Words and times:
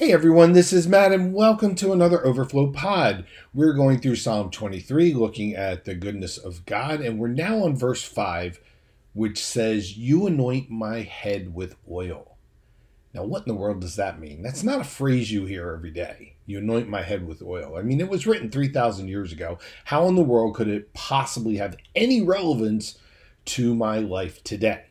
Hey 0.00 0.14
everyone, 0.14 0.52
this 0.52 0.72
is 0.72 0.88
Matt, 0.88 1.12
and 1.12 1.34
welcome 1.34 1.74
to 1.74 1.92
another 1.92 2.24
Overflow 2.26 2.72
Pod. 2.72 3.26
We're 3.52 3.74
going 3.74 4.00
through 4.00 4.16
Psalm 4.16 4.50
23, 4.50 5.12
looking 5.12 5.54
at 5.54 5.84
the 5.84 5.94
goodness 5.94 6.38
of 6.38 6.64
God, 6.64 7.02
and 7.02 7.18
we're 7.18 7.28
now 7.28 7.64
on 7.64 7.76
verse 7.76 8.02
5, 8.02 8.62
which 9.12 9.44
says, 9.44 9.98
You 9.98 10.26
anoint 10.26 10.70
my 10.70 11.02
head 11.02 11.54
with 11.54 11.76
oil. 11.86 12.38
Now, 13.12 13.24
what 13.24 13.46
in 13.46 13.48
the 13.48 13.60
world 13.60 13.82
does 13.82 13.96
that 13.96 14.18
mean? 14.18 14.40
That's 14.40 14.62
not 14.62 14.80
a 14.80 14.84
phrase 14.84 15.30
you 15.30 15.44
hear 15.44 15.68
every 15.68 15.90
day. 15.90 16.36
You 16.46 16.60
anoint 16.60 16.88
my 16.88 17.02
head 17.02 17.26
with 17.26 17.42
oil. 17.42 17.76
I 17.76 17.82
mean, 17.82 18.00
it 18.00 18.08
was 18.08 18.26
written 18.26 18.50
3,000 18.50 19.06
years 19.06 19.32
ago. 19.32 19.58
How 19.84 20.08
in 20.08 20.14
the 20.14 20.22
world 20.22 20.54
could 20.54 20.68
it 20.68 20.94
possibly 20.94 21.58
have 21.58 21.76
any 21.94 22.22
relevance 22.22 22.98
to 23.44 23.74
my 23.74 23.98
life 23.98 24.42
today? 24.44 24.84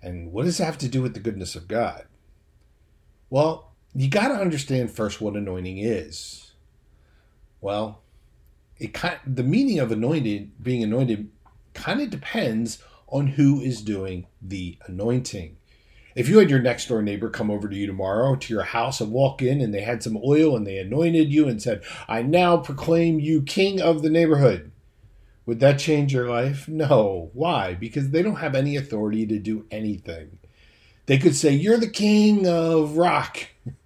And 0.00 0.30
what 0.30 0.44
does 0.44 0.60
it 0.60 0.64
have 0.64 0.78
to 0.78 0.88
do 0.88 1.02
with 1.02 1.14
the 1.14 1.18
goodness 1.18 1.56
of 1.56 1.66
God? 1.66 2.04
Well, 3.30 3.65
you 3.96 4.10
got 4.10 4.28
to 4.28 4.34
understand 4.34 4.90
first 4.90 5.20
what 5.20 5.36
anointing 5.36 5.78
is. 5.78 6.52
Well, 7.62 8.02
it 8.78 8.92
kind 8.92 9.18
the 9.26 9.42
meaning 9.42 9.78
of 9.78 9.90
anointed 9.90 10.62
being 10.62 10.82
anointed 10.82 11.30
kind 11.72 12.02
of 12.02 12.10
depends 12.10 12.82
on 13.08 13.28
who 13.28 13.60
is 13.60 13.80
doing 13.80 14.26
the 14.42 14.78
anointing. 14.86 15.56
If 16.14 16.28
you 16.28 16.38
had 16.38 16.50
your 16.50 16.60
next 16.60 16.88
door 16.88 17.02
neighbor 17.02 17.30
come 17.30 17.50
over 17.50 17.68
to 17.68 17.76
you 17.76 17.86
tomorrow 17.86 18.36
to 18.36 18.52
your 18.52 18.64
house 18.64 19.00
and 19.00 19.12
walk 19.12 19.42
in 19.42 19.60
and 19.60 19.72
they 19.72 19.82
had 19.82 20.02
some 20.02 20.18
oil 20.24 20.56
and 20.56 20.66
they 20.66 20.78
anointed 20.78 21.32
you 21.32 21.48
and 21.48 21.62
said, 21.62 21.82
I 22.08 22.22
now 22.22 22.56
proclaim 22.56 23.20
you 23.20 23.42
king 23.42 23.80
of 23.80 24.02
the 24.02 24.10
neighborhood, 24.10 24.72
would 25.44 25.60
that 25.60 25.78
change 25.78 26.12
your 26.12 26.28
life? 26.28 26.68
No. 26.68 27.30
Why? 27.34 27.74
Because 27.74 28.10
they 28.10 28.22
don't 28.22 28.36
have 28.36 28.54
any 28.54 28.76
authority 28.76 29.26
to 29.26 29.38
do 29.38 29.66
anything. 29.70 30.38
They 31.06 31.18
could 31.18 31.36
say, 31.36 31.52
You're 31.52 31.76
the 31.76 31.88
king 31.88 32.46
of 32.48 32.96
rock 32.96 33.46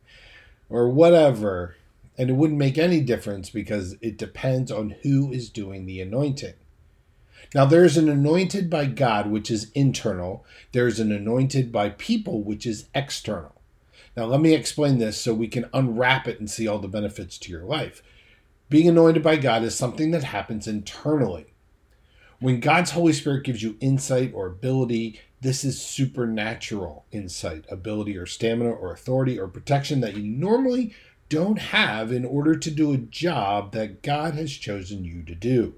or 0.70 0.88
whatever. 0.88 1.76
And 2.16 2.30
it 2.30 2.34
wouldn't 2.34 2.58
make 2.58 2.78
any 2.78 3.00
difference 3.00 3.50
because 3.50 3.96
it 4.00 4.16
depends 4.16 4.70
on 4.70 4.96
who 5.02 5.32
is 5.32 5.50
doing 5.50 5.86
the 5.86 6.00
anointing. 6.00 6.54
Now, 7.54 7.64
there's 7.64 7.96
an 7.96 8.08
anointed 8.08 8.70
by 8.70 8.86
God, 8.86 9.28
which 9.30 9.50
is 9.50 9.70
internal. 9.74 10.44
There's 10.72 11.00
an 11.00 11.10
anointed 11.10 11.72
by 11.72 11.90
people, 11.90 12.42
which 12.42 12.64
is 12.64 12.88
external. 12.94 13.60
Now, 14.16 14.26
let 14.26 14.40
me 14.40 14.54
explain 14.54 14.98
this 14.98 15.20
so 15.20 15.34
we 15.34 15.48
can 15.48 15.68
unwrap 15.72 16.28
it 16.28 16.38
and 16.38 16.50
see 16.50 16.68
all 16.68 16.78
the 16.78 16.88
benefits 16.88 17.38
to 17.38 17.50
your 17.50 17.64
life. 17.64 18.02
Being 18.68 18.88
anointed 18.88 19.22
by 19.22 19.36
God 19.36 19.64
is 19.64 19.74
something 19.74 20.12
that 20.12 20.24
happens 20.24 20.68
internally. 20.68 21.46
When 22.38 22.60
God's 22.60 22.92
Holy 22.92 23.12
Spirit 23.12 23.44
gives 23.44 23.62
you 23.62 23.76
insight 23.80 24.32
or 24.32 24.46
ability, 24.46 25.20
this 25.40 25.64
is 25.64 25.80
supernatural 25.80 27.04
insight, 27.12 27.64
ability, 27.70 28.16
or 28.16 28.26
stamina, 28.26 28.70
or 28.70 28.92
authority, 28.92 29.38
or 29.38 29.48
protection 29.48 30.00
that 30.00 30.16
you 30.16 30.22
normally 30.22 30.94
don't 31.28 31.58
have 31.58 32.12
in 32.12 32.24
order 32.24 32.56
to 32.56 32.70
do 32.70 32.92
a 32.92 32.98
job 32.98 33.72
that 33.72 34.02
God 34.02 34.34
has 34.34 34.52
chosen 34.52 35.04
you 35.04 35.22
to 35.22 35.34
do. 35.34 35.74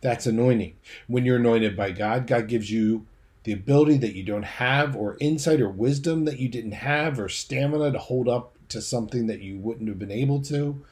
That's 0.00 0.26
anointing. 0.26 0.74
When 1.06 1.24
you're 1.24 1.36
anointed 1.36 1.76
by 1.76 1.92
God, 1.92 2.26
God 2.26 2.48
gives 2.48 2.70
you 2.70 3.06
the 3.44 3.52
ability 3.52 3.96
that 3.98 4.14
you 4.14 4.24
don't 4.24 4.44
have, 4.44 4.94
or 4.94 5.16
insight 5.20 5.60
or 5.60 5.70
wisdom 5.70 6.24
that 6.26 6.38
you 6.38 6.48
didn't 6.48 6.72
have, 6.72 7.18
or 7.18 7.28
stamina 7.28 7.92
to 7.92 7.98
hold 7.98 8.28
up 8.28 8.54
to 8.68 8.82
something 8.82 9.26
that 9.26 9.40
you 9.40 9.56
wouldn't 9.56 9.88
have 9.88 9.98
been 9.98 10.10
able 10.10 10.42
to, 10.42 10.84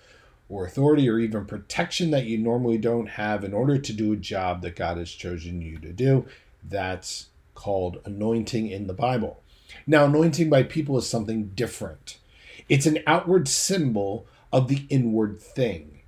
or 0.48 0.64
authority 0.64 1.09
or 1.09 1.19
even 1.19 1.44
protection 1.44 2.11
that 2.12 2.25
you 2.25 2.39
normally 2.39 2.78
don't 2.78 3.09
have 3.09 3.44
in 3.44 3.53
order 3.53 3.77
to 3.77 3.92
do 3.92 4.12
a 4.12 4.17
job 4.17 4.62
that 4.62 4.77
God 4.77 4.97
has 4.97 5.11
chosen 5.11 5.61
you 5.61 5.78
to 5.81 5.92
do. 5.92 6.25
That's 6.62 7.27
called 7.57 8.01
anointing 8.05 8.69
in 8.69 8.87
the 8.87 8.95
Bible. 8.95 9.43
Now, 9.87 10.05
anointing 10.05 10.49
by 10.49 10.62
people 10.62 10.97
is 10.99 11.09
something 11.09 11.49
different. 11.55 12.19
It's 12.69 12.87
an 12.87 12.99
outward 13.07 13.49
symbol 13.49 14.27
of 14.53 14.69
the 14.69 14.87
inward 14.89 15.41
thing 15.41 16.01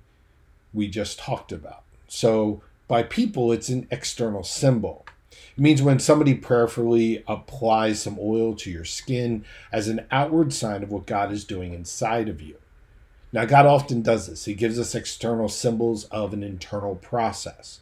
we 0.73 0.87
just 0.87 1.19
talked 1.19 1.51
about. 1.51 1.83
So, 2.07 2.61
by 2.87 3.03
people, 3.03 3.51
it's 3.51 3.69
an 3.69 3.87
external 3.91 4.43
symbol. 4.43 5.05
It 5.31 5.61
means 5.61 5.81
when 5.81 5.99
somebody 5.99 6.33
prayerfully 6.33 7.23
applies 7.27 8.01
some 8.01 8.17
oil 8.19 8.55
to 8.55 8.71
your 8.71 8.85
skin 8.85 9.45
as 9.71 9.87
an 9.87 10.05
outward 10.09 10.53
sign 10.53 10.83
of 10.83 10.91
what 10.91 11.05
God 11.05 11.31
is 11.31 11.43
doing 11.43 11.73
inside 11.73 12.29
of 12.29 12.41
you. 12.41 12.55
Now, 13.31 13.45
God 13.45 13.65
often 13.65 14.01
does 14.01 14.27
this. 14.27 14.45
He 14.45 14.55
gives 14.55 14.79
us 14.79 14.95
external 14.95 15.49
symbols 15.49 16.05
of 16.05 16.33
an 16.33 16.43
internal 16.43 16.95
process. 16.95 17.81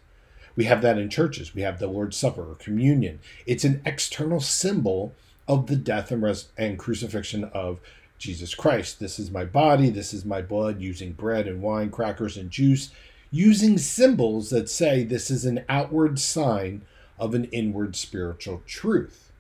We 0.58 0.66
have 0.66 0.82
that 0.82 0.98
in 0.98 1.10
churches. 1.10 1.54
We 1.54 1.62
have 1.62 1.78
the 1.80 1.88
Lord's 1.88 2.18
Supper 2.18 2.42
or 2.42 2.56
communion. 2.56 3.20
It's 3.46 3.64
an 3.64 3.80
external 3.86 4.42
symbol 4.42 5.14
of 5.48 5.68
the 5.68 5.76
death 5.76 6.12
and, 6.12 6.24
res- 6.24 6.48
and 6.58 6.80
crucifixion 6.80 7.46
of 7.46 7.80
Jesus 8.18 8.56
Christ. 8.56 9.00
This 9.00 9.20
is 9.20 9.30
my 9.30 9.46
body, 9.46 9.92
this 9.92 10.14
is 10.16 10.26
my 10.26 10.42
blood, 10.42 10.82
using 10.82 11.14
bread 11.14 11.48
and 11.48 11.62
wine, 11.62 11.92
crackers 11.92 12.36
and 12.36 12.50
juice, 12.50 12.90
using 13.30 13.78
symbols 13.78 14.50
that 14.50 14.68
say 14.68 15.04
this 15.04 15.30
is 15.30 15.46
an 15.46 15.64
outward 15.70 16.18
sign 16.18 16.82
of 17.20 17.36
an 17.36 17.46
inward 17.46 17.96
spiritual 17.96 18.64
truth. 18.66 19.32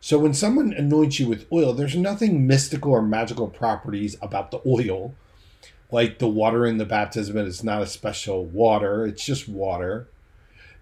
So 0.00 0.18
when 0.18 0.34
someone 0.34 0.72
anoints 0.72 1.20
you 1.20 1.28
with 1.28 1.46
oil, 1.52 1.72
there's 1.74 1.94
nothing 1.94 2.46
mystical 2.48 2.90
or 2.90 3.02
magical 3.02 3.46
properties 3.46 4.16
about 4.20 4.50
the 4.50 4.60
oil, 4.66 5.14
like 5.92 6.18
the 6.18 6.26
water 6.28 6.66
in 6.66 6.78
the 6.78 6.84
baptism. 6.84 7.36
It's 7.36 7.62
not 7.62 7.82
a 7.82 7.86
special 7.86 8.44
water, 8.44 9.06
it's 9.06 9.24
just 9.24 9.48
water 9.48 10.08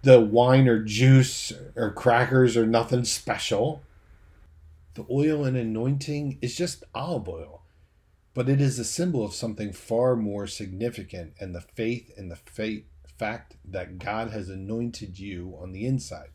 the 0.02 0.20
wine 0.20 0.68
or 0.68 0.82
juice 0.82 1.52
or 1.76 1.92
crackers 1.92 2.56
or 2.56 2.66
nothing 2.66 3.04
special. 3.04 3.82
The 4.94 5.06
oil 5.10 5.44
and 5.44 5.56
anointing 5.56 6.38
is 6.40 6.56
just 6.56 6.84
olive 6.94 7.28
oil, 7.28 7.62
but 8.34 8.48
it 8.48 8.60
is 8.60 8.78
a 8.78 8.84
symbol 8.84 9.24
of 9.24 9.34
something 9.34 9.72
far 9.72 10.16
more 10.16 10.46
significant 10.46 11.34
and 11.40 11.54
the 11.54 11.60
faith 11.60 12.12
and 12.16 12.30
the 12.30 12.36
faith, 12.36 12.84
fact 13.18 13.56
that 13.64 13.98
God 13.98 14.30
has 14.30 14.48
anointed 14.48 15.18
you 15.18 15.56
on 15.60 15.72
the 15.72 15.84
inside. 15.84 16.30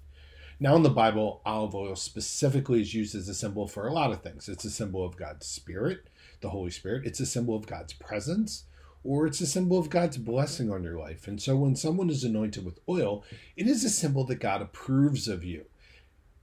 Now, 0.59 0.75
in 0.75 0.84
the 0.84 0.90
Bible, 0.90 1.41
olive 1.46 1.75
oil 1.75 1.96
specifically 1.96 2.81
is 2.81 2.94
used 2.94 3.16
as 3.16 3.28
a 3.28 3.34
symbol 3.34 3.68
for 3.68 3.88
a 3.88 3.94
lot 3.94 4.12
of 4.12 4.22
things. 4.22 4.47
It's 4.47 4.66
a 4.66 4.69
symbol 4.69 5.03
of 5.06 5.18
God's 5.18 5.46
Spirit, 5.46 6.07
the 6.41 6.50
Holy 6.50 6.72
Spirit. 6.72 7.06
It's 7.06 7.19
a 7.19 7.25
symbol 7.25 7.56
of 7.56 7.68
God's 7.68 7.94
presence 7.94 8.66
or 9.03 9.25
it's 9.28 9.41
a 9.41 9.47
symbol 9.47 9.78
of 9.78 9.90
God's 9.90 10.18
blessing 10.18 10.72
on 10.72 10.84
your 10.84 10.97
life. 10.97 11.28
And 11.28 11.41
so 11.41 11.56
when 11.56 11.75
someone 11.75 12.09
is 12.09 12.24
anointed 12.24 12.64
with 12.64 12.80
oil, 12.88 13.24
it 13.58 13.68
is 13.68 13.84
a 13.84 13.90
symbol 13.90 14.24
that 14.25 14.36
God 14.36 14.62
approves 14.62 15.28
of 15.28 15.44
you. 15.44 15.66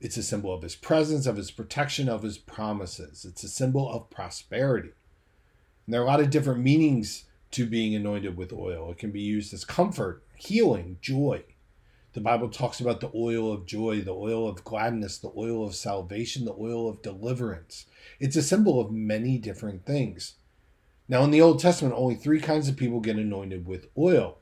It's 0.00 0.16
a 0.16 0.22
symbol 0.22 0.52
of 0.52 0.62
his 0.62 0.76
presence, 0.76 1.26
of 1.26 1.36
his 1.36 1.50
protection, 1.50 2.08
of 2.08 2.22
his 2.22 2.38
promises. 2.38 3.24
It's 3.24 3.44
a 3.44 3.48
symbol 3.48 3.90
of 3.90 4.10
prosperity. 4.10 4.90
And 5.86 5.94
there 5.94 6.00
are 6.00 6.04
a 6.04 6.06
lot 6.06 6.20
of 6.20 6.30
different 6.30 6.60
meanings 6.60 7.24
to 7.52 7.66
being 7.66 7.94
anointed 7.94 8.36
with 8.36 8.52
oil. 8.52 8.90
It 8.90 8.98
can 8.98 9.10
be 9.10 9.20
used 9.20 9.52
as 9.52 9.64
comfort, 9.64 10.22
healing, 10.36 10.98
joy. 11.02 11.44
The 12.12 12.20
Bible 12.20 12.48
talks 12.48 12.80
about 12.80 13.00
the 13.00 13.10
oil 13.14 13.52
of 13.52 13.66
joy, 13.66 14.00
the 14.00 14.14
oil 14.14 14.48
of 14.48 14.64
gladness, 14.64 15.18
the 15.18 15.32
oil 15.36 15.64
of 15.64 15.74
salvation, 15.74 16.44
the 16.44 16.56
oil 16.58 16.88
of 16.88 17.02
deliverance. 17.02 17.86
It's 18.18 18.36
a 18.36 18.42
symbol 18.42 18.80
of 18.80 18.90
many 18.90 19.38
different 19.38 19.84
things. 19.84 20.34
Now, 21.10 21.24
in 21.24 21.32
the 21.32 21.42
Old 21.42 21.58
Testament, 21.58 21.96
only 21.96 22.14
three 22.14 22.40
kinds 22.40 22.68
of 22.68 22.76
people 22.76 23.00
get 23.00 23.16
anointed 23.16 23.66
with 23.66 23.88
oil 23.98 24.38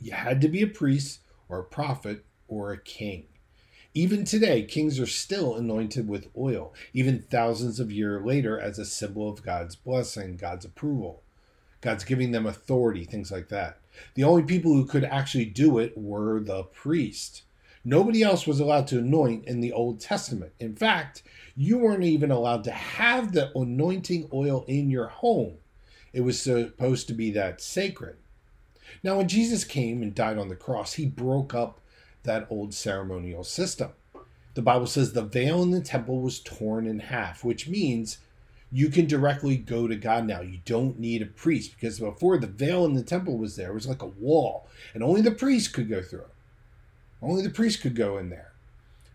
you 0.00 0.12
had 0.12 0.40
to 0.40 0.48
be 0.48 0.62
a 0.62 0.66
priest, 0.66 1.20
or 1.48 1.58
a 1.58 1.64
prophet, 1.64 2.24
or 2.46 2.72
a 2.72 2.80
king. 2.80 3.26
Even 3.94 4.24
today, 4.24 4.62
kings 4.62 5.00
are 5.00 5.06
still 5.06 5.56
anointed 5.56 6.08
with 6.08 6.28
oil, 6.36 6.72
even 6.94 7.20
thousands 7.20 7.80
of 7.80 7.90
years 7.90 8.24
later, 8.24 8.58
as 8.58 8.78
a 8.78 8.84
symbol 8.84 9.28
of 9.28 9.42
God's 9.42 9.76
blessing, 9.76 10.36
God's 10.36 10.64
approval. 10.64 11.22
God's 11.80 12.04
giving 12.04 12.30
them 12.30 12.46
authority, 12.46 13.04
things 13.04 13.30
like 13.30 13.48
that. 13.48 13.78
The 14.14 14.24
only 14.24 14.44
people 14.44 14.72
who 14.72 14.86
could 14.86 15.04
actually 15.04 15.46
do 15.46 15.78
it 15.78 15.98
were 15.98 16.40
the 16.40 16.62
priest. 16.62 17.42
Nobody 17.84 18.22
else 18.22 18.46
was 18.46 18.60
allowed 18.60 18.86
to 18.88 18.98
anoint 18.98 19.46
in 19.46 19.60
the 19.60 19.72
Old 19.72 20.00
Testament. 20.00 20.52
In 20.60 20.76
fact, 20.76 21.22
you 21.60 21.76
weren't 21.76 22.04
even 22.04 22.30
allowed 22.30 22.62
to 22.62 22.70
have 22.70 23.32
the 23.32 23.50
anointing 23.58 24.28
oil 24.32 24.64
in 24.68 24.88
your 24.88 25.08
home. 25.08 25.54
It 26.12 26.20
was 26.20 26.40
supposed 26.40 27.08
to 27.08 27.14
be 27.14 27.32
that 27.32 27.60
sacred. 27.60 28.16
Now, 29.02 29.16
when 29.16 29.26
Jesus 29.26 29.64
came 29.64 30.00
and 30.00 30.14
died 30.14 30.38
on 30.38 30.48
the 30.48 30.54
cross, 30.54 30.92
he 30.92 31.04
broke 31.04 31.54
up 31.54 31.80
that 32.22 32.46
old 32.48 32.74
ceremonial 32.74 33.42
system. 33.42 33.90
The 34.54 34.62
Bible 34.62 34.86
says 34.86 35.12
the 35.12 35.22
veil 35.22 35.60
in 35.64 35.72
the 35.72 35.80
temple 35.80 36.20
was 36.20 36.38
torn 36.38 36.86
in 36.86 37.00
half, 37.00 37.42
which 37.42 37.66
means 37.66 38.18
you 38.70 38.88
can 38.88 39.06
directly 39.06 39.56
go 39.56 39.88
to 39.88 39.96
God 39.96 40.28
now. 40.28 40.40
You 40.40 40.60
don't 40.64 41.00
need 41.00 41.22
a 41.22 41.26
priest 41.26 41.72
because 41.74 41.98
before 41.98 42.38
the 42.38 42.46
veil 42.46 42.84
in 42.84 42.94
the 42.94 43.02
temple 43.02 43.36
was 43.36 43.56
there, 43.56 43.70
it 43.70 43.74
was 43.74 43.88
like 43.88 44.02
a 44.02 44.06
wall, 44.06 44.68
and 44.94 45.02
only 45.02 45.22
the 45.22 45.32
priest 45.32 45.72
could 45.72 45.88
go 45.88 46.02
through 46.02 46.20
it. 46.20 46.34
Only 47.20 47.42
the 47.42 47.50
priest 47.50 47.80
could 47.80 47.96
go 47.96 48.16
in 48.16 48.30
there. 48.30 48.52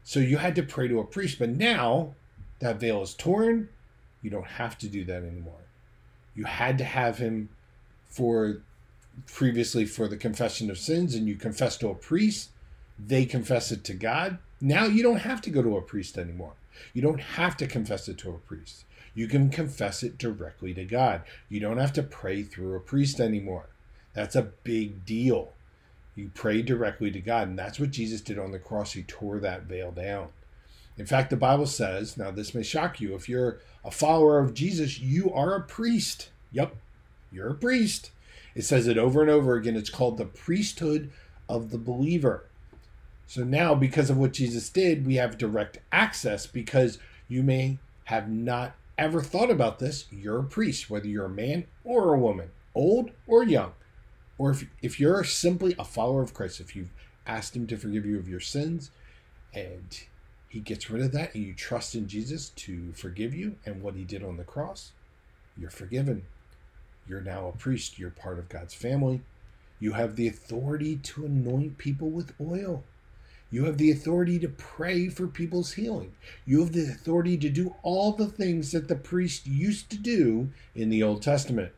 So 0.04 0.20
you 0.20 0.38
had 0.38 0.56
to 0.56 0.64
pray 0.64 0.90
to 0.90 1.00
a 1.00 1.06
priest. 1.06 1.40
But 1.40 1.52
now 1.52 2.16
that 2.64 2.80
veil 2.80 3.02
is 3.02 3.14
torn, 3.14 3.70
you 4.22 4.30
don't 4.30 4.48
have 4.48 4.78
to 4.80 4.88
do 4.88 5.04
that 5.06 5.24
anymore. 5.24 5.54
You 6.36 6.46
had 6.46 6.78
to 6.80 6.84
have 6.84 7.18
him 7.18 7.50
for 8.08 8.62
previously 9.28 9.86
for 9.86 10.08
the 10.08 10.18
confession 10.18 10.72
of 10.72 10.78
sins, 10.78 11.14
and 11.14 11.28
you 11.28 11.36
confess 11.36 11.78
to 11.78 11.90
a 11.90 11.96
priest. 11.96 12.50
They 12.98 13.26
confess 13.26 13.72
it 13.72 13.84
to 13.86 13.94
God. 13.94 14.38
Now 14.62 14.86
you 14.86 15.04
don't 15.04 15.18
have 15.18 15.42
to 15.42 15.50
go 15.50 15.62
to 15.62 15.78
a 15.78 15.82
priest 15.82 16.18
anymore. 16.18 16.54
You 16.94 17.02
don't 17.02 17.22
have 17.22 17.58
to 17.58 17.68
confess 17.68 18.08
it 18.08 18.18
to 18.20 18.32
a 18.32 18.40
priest. 18.40 18.86
You 19.16 19.28
can 19.28 19.50
confess 19.50 20.02
it 20.02 20.18
directly 20.18 20.74
to 20.74 20.86
God. 20.86 21.22
You 21.50 21.60
don't 21.60 21.78
have 21.78 21.94
to 21.94 22.04
pray 22.04 22.44
through 22.44 22.76
a 22.76 22.80
priest 22.80 23.20
anymore. 23.20 23.68
That's 24.14 24.36
a 24.36 24.42
big 24.64 25.06
deal. 25.06 25.54
You 26.16 26.32
pray 26.34 26.62
directly 26.62 27.12
to 27.12 27.20
God, 27.20 27.48
and 27.48 27.60
that's 27.60 27.80
what 27.80 27.92
Jesus 27.92 28.22
did 28.22 28.40
on 28.40 28.52
the 28.52 28.60
cross. 28.60 28.94
He 28.94 29.04
tore 29.04 29.40
that 29.40 29.64
veil 29.64 29.92
down. 29.92 30.30
In 30.98 31.06
fact, 31.06 31.30
the 31.30 31.38
Bible 31.38 31.66
says, 31.66 32.18
now 32.18 32.32
this 32.32 32.54
may 32.54 32.64
shock 32.64 33.02
you, 33.02 33.16
if 33.16 33.28
you're 33.28 33.60
a 33.84 33.92
follower 33.92 34.40
of 34.40 34.54
Jesus, 34.54 35.00
you 35.00 35.32
are 35.34 35.56
a 35.56 35.62
priest. 35.62 36.30
Yep, 36.52 36.76
you're 37.32 37.50
a 37.50 37.56
priest. 37.56 38.12
It 38.56 38.64
says 38.64 38.88
it 38.88 38.98
over 38.98 39.22
and 39.22 39.30
over 39.30 39.56
again. 39.56 39.76
It's 39.76 39.90
called 39.90 40.18
the 40.18 40.26
priesthood 40.26 41.12
of 41.50 41.72
the 41.72 41.80
believer. 41.80 42.46
So 43.26 43.44
now, 43.44 43.74
because 43.74 44.10
of 44.10 44.18
what 44.18 44.34
Jesus 44.34 44.70
did, 44.70 45.06
we 45.06 45.16
have 45.16 45.38
direct 45.38 45.80
access 45.92 46.46
because 46.46 47.00
you 47.28 47.42
may 47.42 47.80
have 48.06 48.30
not 48.30 48.76
ever 48.98 49.22
thought 49.22 49.50
about 49.50 49.80
this. 49.80 50.06
You're 50.12 50.40
a 50.40 50.44
priest, 50.44 50.90
whether 50.90 51.08
you're 51.08 51.26
a 51.26 51.30
man 51.30 51.66
or 51.84 52.14
a 52.14 52.20
woman, 52.20 52.52
old 52.76 53.10
or 53.26 53.44
young. 53.44 53.74
Or 54.38 54.52
if, 54.52 54.66
if 54.82 55.00
you're 55.00 55.24
simply 55.24 55.76
a 55.80 55.84
follower 55.84 56.22
of 56.22 56.34
Christ, 56.34 56.60
if 56.60 56.76
you've 56.76 56.92
asked 57.26 57.56
Him 57.56 57.66
to 57.68 57.78
forgive 57.78 58.06
you 58.06 58.20
of 58.20 58.28
your 58.28 58.40
sins 58.40 58.92
and 59.54 60.04
He 60.54 60.60
gets 60.60 60.92
rid 60.92 61.02
of 61.02 61.12
that 61.14 61.34
and 61.34 61.44
you 61.44 61.56
trust 61.56 61.96
in 61.96 62.08
Jesus 62.08 62.50
to 62.50 62.92
forgive 62.92 63.34
you 63.34 63.56
and 63.66 63.82
what 63.82 63.96
He 63.96 64.04
did 64.04 64.24
on 64.24 64.38
the 64.38 64.44
cross, 64.44 64.92
you're 65.58 65.72
forgiven. 65.72 66.26
You're 67.08 67.22
now 67.22 67.48
a 67.48 67.58
priest. 67.58 67.98
You're 67.98 68.12
part 68.12 68.38
of 68.38 68.50
God's 68.50 68.76
family. 68.76 69.22
You 69.80 69.94
have 69.94 70.16
the 70.16 70.28
authority 70.28 70.98
to 70.98 71.26
anoint 71.26 71.80
people 71.80 72.12
with 72.12 72.36
oil. 72.40 72.84
You 73.50 73.66
have 73.66 73.80
the 73.80 73.90
authority 73.90 74.38
to 74.38 74.48
pray 74.48 75.10
for 75.10 75.26
people's 75.26 75.74
healing. 75.74 76.14
You 76.46 76.60
have 76.60 76.72
the 76.72 76.84
authority 76.84 77.36
to 77.36 77.50
do 77.50 77.74
all 77.82 78.12
the 78.12 78.28
things 78.28 78.72
that 78.74 78.88
the 78.88 78.96
priest 78.96 79.48
used 79.48 79.90
to 79.90 79.98
do 79.98 80.52
in 80.76 80.90
the 80.90 81.02
Old 81.02 81.24
Testament. 81.24 81.72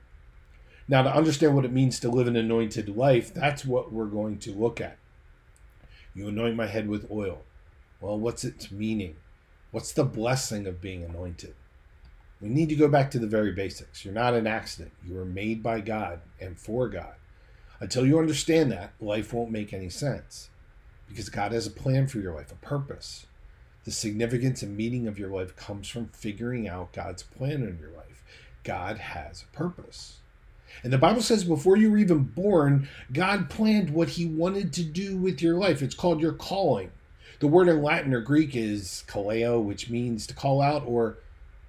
Now, 0.90 1.04
to 1.04 1.16
understand 1.16 1.56
what 1.56 1.64
it 1.64 1.72
means 1.72 1.98
to 2.02 2.10
live 2.10 2.28
an 2.28 2.36
anointed 2.36 2.90
life, 2.90 3.34
that's 3.34 3.64
what 3.64 3.94
we're 3.94 4.04
going 4.04 4.38
to 4.40 4.52
look 4.52 4.82
at. 4.82 4.98
You 6.14 6.28
anoint 6.28 6.58
my 6.58 6.68
head 6.68 6.90
with 6.90 7.10
oil. 7.10 7.42
Well, 8.02 8.20
what's 8.20 8.44
its 8.44 8.72
meaning? 8.72 9.16
What's 9.72 9.92
the 9.92 10.04
blessing 10.04 10.68
of 10.68 10.82
being 10.82 11.04
anointed? 11.04 11.56
We 12.42 12.50
need 12.50 12.70
to 12.70 12.76
go 12.76 12.88
back 12.88 13.12
to 13.12 13.20
the 13.20 13.28
very 13.28 13.52
basics. 13.52 14.04
You're 14.04 14.14
not 14.14 14.34
an 14.34 14.48
accident. 14.48 14.92
You 15.06 15.16
were 15.16 15.26
made 15.26 15.64
by 15.64 15.80
God 15.80 16.22
and 16.40 16.58
for 16.58 16.88
God. 16.88 17.16
Until 17.80 18.06
you 18.06 18.20
understand 18.20 18.72
that, 18.72 18.94
life 19.02 19.34
won't 19.34 19.52
make 19.52 19.74
any 19.74 19.90
sense 19.90 20.50
because 21.08 21.30
God 21.30 21.52
has 21.52 21.68
a 21.68 21.72
plan 21.72 22.08
for 22.08 22.20
your 22.20 22.34
life, 22.34 22.52
a 22.52 22.56
purpose. 22.56 23.26
The 23.84 23.92
significance 23.92 24.64
and 24.64 24.76
meaning 24.76 25.08
of 25.08 25.20
your 25.20 25.30
life 25.30 25.56
comes 25.56 25.88
from 25.88 26.08
figuring 26.08 26.68
out 26.68 26.94
God's 26.94 27.24
plan 27.24 27.64
in 27.64 27.78
your 27.80 27.92
life. 27.92 28.24
God 28.64 28.98
has 28.98 29.44
a 29.44 29.56
purpose. 29.56 30.18
And 30.84 30.92
the 30.92 30.98
Bible 30.98 31.22
says 31.22 31.44
before 31.44 31.78
you 31.78 31.92
were 31.92 31.98
even 31.98 32.24
born, 32.24 32.90
God 33.14 33.50
planned 33.50 33.92
what 33.92 34.10
he 34.10 34.26
wanted 34.26 34.74
to 34.74 34.84
do 34.84 35.16
with 35.18 35.42
your 35.42 35.56
life. 35.56 35.82
It's 35.82 35.96
called 35.96 36.20
your 36.20 36.34
calling. 36.34 36.92
The 37.40 37.48
word 37.48 37.68
in 37.68 37.82
Latin 37.82 38.14
or 38.14 38.22
Greek 38.22 38.56
is 38.56 39.04
kaleo, 39.08 39.62
which 39.62 39.90
means 39.90 40.26
to 40.28 40.34
call 40.34 40.62
out, 40.62 40.84
or 40.86 41.18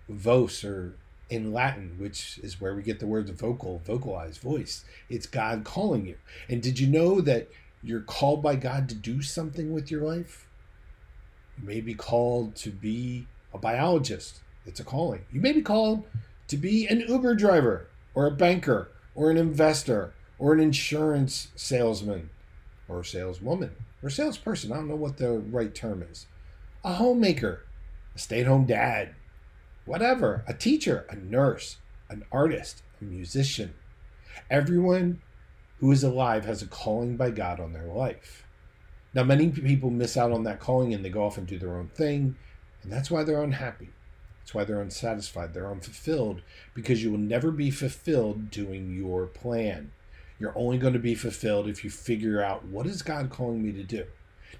vos, 0.09 0.65
or 0.65 0.95
in 1.29 1.53
Latin, 1.53 1.97
which 1.99 2.39
is 2.43 2.61
where 2.61 2.75
we 2.75 2.83
get 2.83 3.01
the 3.01 3.07
words 3.07 3.31
vocal, 3.31 3.83
vocalized, 3.85 4.41
voice. 4.41 4.85
It's 5.09 5.27
God 5.27 5.65
calling 5.65 6.07
you. 6.07 6.17
And 6.49 6.63
did 6.63 6.79
you 6.79 6.87
know 6.87 7.21
that 7.21 7.49
you're 7.83 8.01
called 8.01 8.43
by 8.43 8.57
God 8.57 8.89
to 8.89 8.95
do 8.95 9.23
something 9.23 9.73
with 9.73 9.91
your 9.91 10.03
life? 10.03 10.47
You 11.59 11.67
may 11.67 11.81
be 11.81 11.95
called 11.95 12.55
to 12.57 12.71
be 12.71 13.27
a 13.53 13.59
biologist. 13.59 14.41
It's 14.67 14.81
a 14.81 14.85
calling. 14.85 15.25
You 15.33 15.41
may 15.41 15.53
be 15.53 15.63
called 15.63 16.05
to 16.49 16.57
be 16.57 16.87
an 16.87 17.01
Uber 17.01 17.35
driver 17.35 17.89
or 18.15 18.27
a 18.27 18.31
banker 18.31 18.91
or 19.15 19.31
an 19.31 19.37
investor 19.37 20.13
or 20.39 20.53
an 20.53 20.61
insurance 20.61 21.49
salesman 21.57 22.31
or 22.89 23.03
saleswoman 23.03 23.75
or 24.03 24.11
salesperson. 24.11 24.73
I 24.73 24.77
don't 24.77 24.89
know 24.89 24.97
what 24.97 25.19
the 25.19 25.33
right 25.39 25.75
term 25.75 26.03
is. 26.03 26.27
A 26.85 26.95
homemaker, 26.95 27.65
a 28.15 28.19
stay 28.19 28.41
at 28.41 28.47
home 28.47 28.67
dad, 28.67 29.15
whatever, 29.85 30.45
a 30.47 30.55
teacher, 30.55 31.07
a 31.09 31.17
nurse, 31.17 31.77
an 32.09 32.25
artist, 32.31 32.83
a 33.01 33.05
musician. 33.05 33.75
Everyone 34.51 35.21
who 35.81 35.93
is 35.93 36.05
alive 36.05 36.45
has 36.45 36.63
a 36.63 36.67
calling 36.67 37.17
by 37.17 37.31
God 37.31 37.61
on 37.61 37.73
their 37.73 37.87
life. 37.87 38.45
Now, 39.15 39.25
many 39.25 39.49
people 39.49 39.91
miss 39.91 40.17
out 40.17 40.33
on 40.33 40.45
that 40.45 40.61
calling 40.61 40.93
and 40.93 41.05
they 41.05 41.09
go 41.09 41.25
off 41.25 41.39
and 41.39 41.47
do 41.47 41.59
their 41.59 41.77
own 41.77 41.89
thing, 41.89 42.37
and 42.83 42.93
that's 42.93 43.11
why 43.11 43.25
they're 43.25 43.43
unhappy. 43.43 43.91
That's 44.41 44.55
why 44.55 44.65
they're 44.65 44.81
unsatisfied. 44.81 45.55
They're 45.55 45.71
unfulfilled 45.71 46.43
because 46.73 47.03
you 47.03 47.11
will 47.11 47.19
never 47.19 47.51
be 47.51 47.71
fulfilled 47.71 48.51
doing 48.51 48.95
your 48.95 49.27
plan. 49.27 49.91
You're 50.39 50.57
only 50.57 50.79
going 50.79 50.93
to 50.93 50.99
be 50.99 51.15
fulfilled 51.15 51.69
if 51.69 51.83
you 51.83 51.91
figure 51.91 52.43
out 52.43 52.65
what 52.65 52.87
is 52.87 53.03
God 53.03 53.31
calling 53.31 53.63
me 53.63 53.73
to 53.73 53.83
do. 53.83 54.05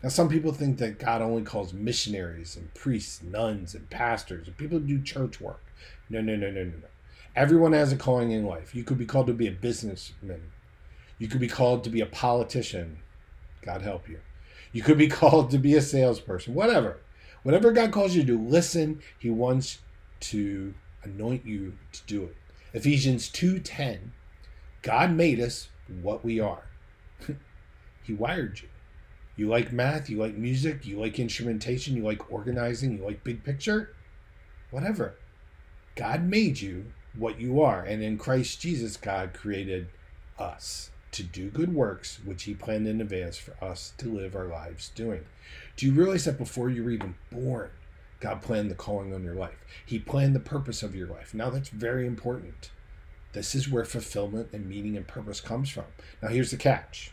Now, 0.03 0.09
some 0.09 0.29
people 0.29 0.53
think 0.53 0.79
that 0.79 0.99
God 0.99 1.23
only 1.23 1.43
calls 1.43 1.73
missionaries 1.73 2.57
and 2.57 2.73
priests, 2.75 3.23
nuns 3.23 3.75
and 3.75 3.89
pastors, 3.91 4.47
and 4.47 4.57
people 4.57 4.79
who 4.79 4.87
do 4.87 5.03
church 5.03 5.41
work. 5.41 5.63
No, 6.09 6.21
no, 6.21 6.37
no, 6.37 6.51
no, 6.51 6.65
no, 6.65 6.71
no. 6.71 6.89
Everyone 7.35 7.73
has 7.73 7.93
a 7.93 7.97
calling 7.97 8.31
in 8.31 8.47
life. 8.47 8.75
You 8.75 8.85
could 8.85 8.99
be 8.99 9.07
called 9.07 9.27
to 9.27 9.35
be 9.35 9.47
a 9.47 9.53
businessman. 9.53 10.53
You 11.19 11.29
could 11.29 11.41
be 11.41 11.49
called 11.49 11.85
to 11.85 11.91
be 11.91 12.01
a 12.01 12.07
politician. 12.07 12.99
God 13.63 13.83
help 13.83 14.09
you. 14.09 14.21
You 14.73 14.83
could 14.83 14.99
be 14.99 15.09
called 15.21 15.51
to 15.51 15.59
be 15.59 15.75
a 15.75 15.83
salesperson. 15.83 16.55
Whatever. 16.55 16.99
Whatever 17.43 17.73
God 17.73 17.93
calls 17.93 18.15
you 18.15 18.23
to 18.23 18.27
do, 18.27 18.41
listen. 18.41 19.01
He 19.19 19.31
wants 19.31 19.79
to 20.21 20.75
anoint 21.05 21.45
you 21.47 21.77
to 21.93 22.03
do 22.07 22.25
it. 22.25 22.37
Ephesians 22.73 23.29
2:10. 23.31 24.13
God 24.87 25.11
made 25.11 25.41
us 25.41 25.69
what 26.01 26.25
we 26.25 26.39
are. 26.39 26.63
he 28.05 28.15
wired 28.15 28.61
you. 28.61 28.69
You 29.35 29.49
like 29.49 29.73
math, 29.73 30.09
you 30.09 30.17
like 30.17 30.37
music, 30.37 30.87
you 30.87 31.01
like 31.01 31.19
instrumentation, 31.19 31.97
you 31.97 32.05
like 32.05 32.31
organizing, 32.33 32.97
you 32.97 33.05
like 33.05 33.25
big 33.25 33.43
picture? 33.43 33.97
Whatever. 34.71 35.17
God 35.97 36.23
made 36.23 36.61
you 36.61 36.93
what 37.19 37.41
you 37.41 37.61
are, 37.61 37.83
and 37.83 38.01
in 38.01 38.17
Christ 38.17 38.61
Jesus 38.61 38.97
God 38.97 39.35
created 39.35 39.89
us 40.39 40.91
to 41.11 41.25
do 41.25 41.51
good 41.51 41.75
works 41.75 42.21
which 42.25 42.45
he 42.45 42.55
planned 42.55 42.87
in 42.87 43.01
advance 43.01 43.37
for 43.37 43.57
us 43.65 43.93
to 43.99 44.09
live 44.09 44.37
our 44.37 44.47
lives 44.47 44.93
doing. 44.95 45.25
Do 45.77 45.87
you 45.87 45.95
realize 45.95 46.27
that 46.27 46.39
before 46.39 46.71
you 46.71 46.85
were 46.85 46.91
even 46.93 47.17
born, 47.33 47.71
God 48.21 48.41
planned 48.41 48.71
the 48.71 48.77
calling 48.77 49.13
on 49.13 49.25
your 49.25 49.35
life? 49.35 49.59
He 49.85 49.99
planned 49.99 50.37
the 50.37 50.41
purpose 50.41 50.85
of 50.85 50.95
your 50.95 51.09
life. 51.09 51.35
Now, 51.35 51.51
that's 51.51 51.71
very 51.71 52.07
important. 52.07 52.71
This 53.37 53.55
is 53.55 53.69
where 53.69 53.85
fulfillment 53.85 54.49
and 54.55 54.67
meaning 54.67 54.97
and 54.97 55.07
purpose 55.07 55.43
comes 55.43 55.69
from. 55.69 55.85
Now, 56.23 56.29
here's 56.29 56.53
the 56.53 56.57
catch 56.57 57.13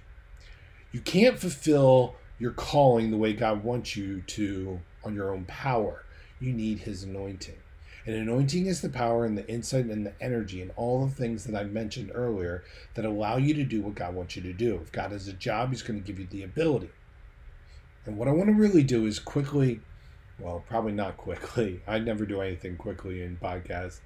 you 0.94 1.02
can't 1.02 1.38
fulfill 1.38 2.16
your 2.40 2.52
calling 2.52 3.12
the 3.12 3.18
way 3.18 3.34
God 3.34 3.62
wants 3.62 3.98
you 3.98 4.22
to 4.22 4.80
on 5.04 5.16
your 5.16 5.34
own 5.34 5.44
power. 5.44 6.06
You 6.40 6.54
need 6.54 6.80
His 6.80 7.04
anointing. 7.04 7.58
And 8.06 8.16
anointing 8.16 8.68
is 8.68 8.80
the 8.80 8.88
power 8.88 9.26
and 9.26 9.38
the 9.38 9.46
insight 9.50 9.88
and 9.88 10.06
the 10.06 10.14
energy 10.22 10.62
and 10.62 10.72
all 10.78 11.06
the 11.06 11.14
things 11.14 11.44
that 11.44 11.60
I 11.60 11.66
mentioned 11.66 12.12
earlier 12.16 12.64
that 12.94 13.04
allow 13.04 13.36
you 13.36 13.54
to 13.56 13.66
do 13.66 13.82
what 13.82 13.96
God 13.96 14.16
wants 14.16 14.38
you 14.38 14.44
to 14.44 14.54
do. 14.54 14.80
If 14.82 14.94
God 14.94 15.12
has 15.12 15.28
a 15.28 15.34
job, 15.34 15.72
He's 15.72 15.82
going 15.82 16.02
to 16.02 16.08
give 16.08 16.20
you 16.20 16.28
the 16.28 16.44
ability. 16.44 16.92
And 18.06 18.18
what 18.18 18.30
I 18.30 18.32
want 18.32 18.48
to 18.48 18.56
really 18.56 18.84
do 18.84 19.08
is 19.08 19.20
quickly, 19.20 19.82
well, 20.40 20.64
probably 20.70 20.94
not 20.94 21.18
quickly. 21.18 21.82
I 21.88 22.00
never 22.00 22.26
do 22.26 22.40
anything 22.40 22.78
quickly 22.78 23.24
in 23.24 23.36
podcasts. 23.36 24.00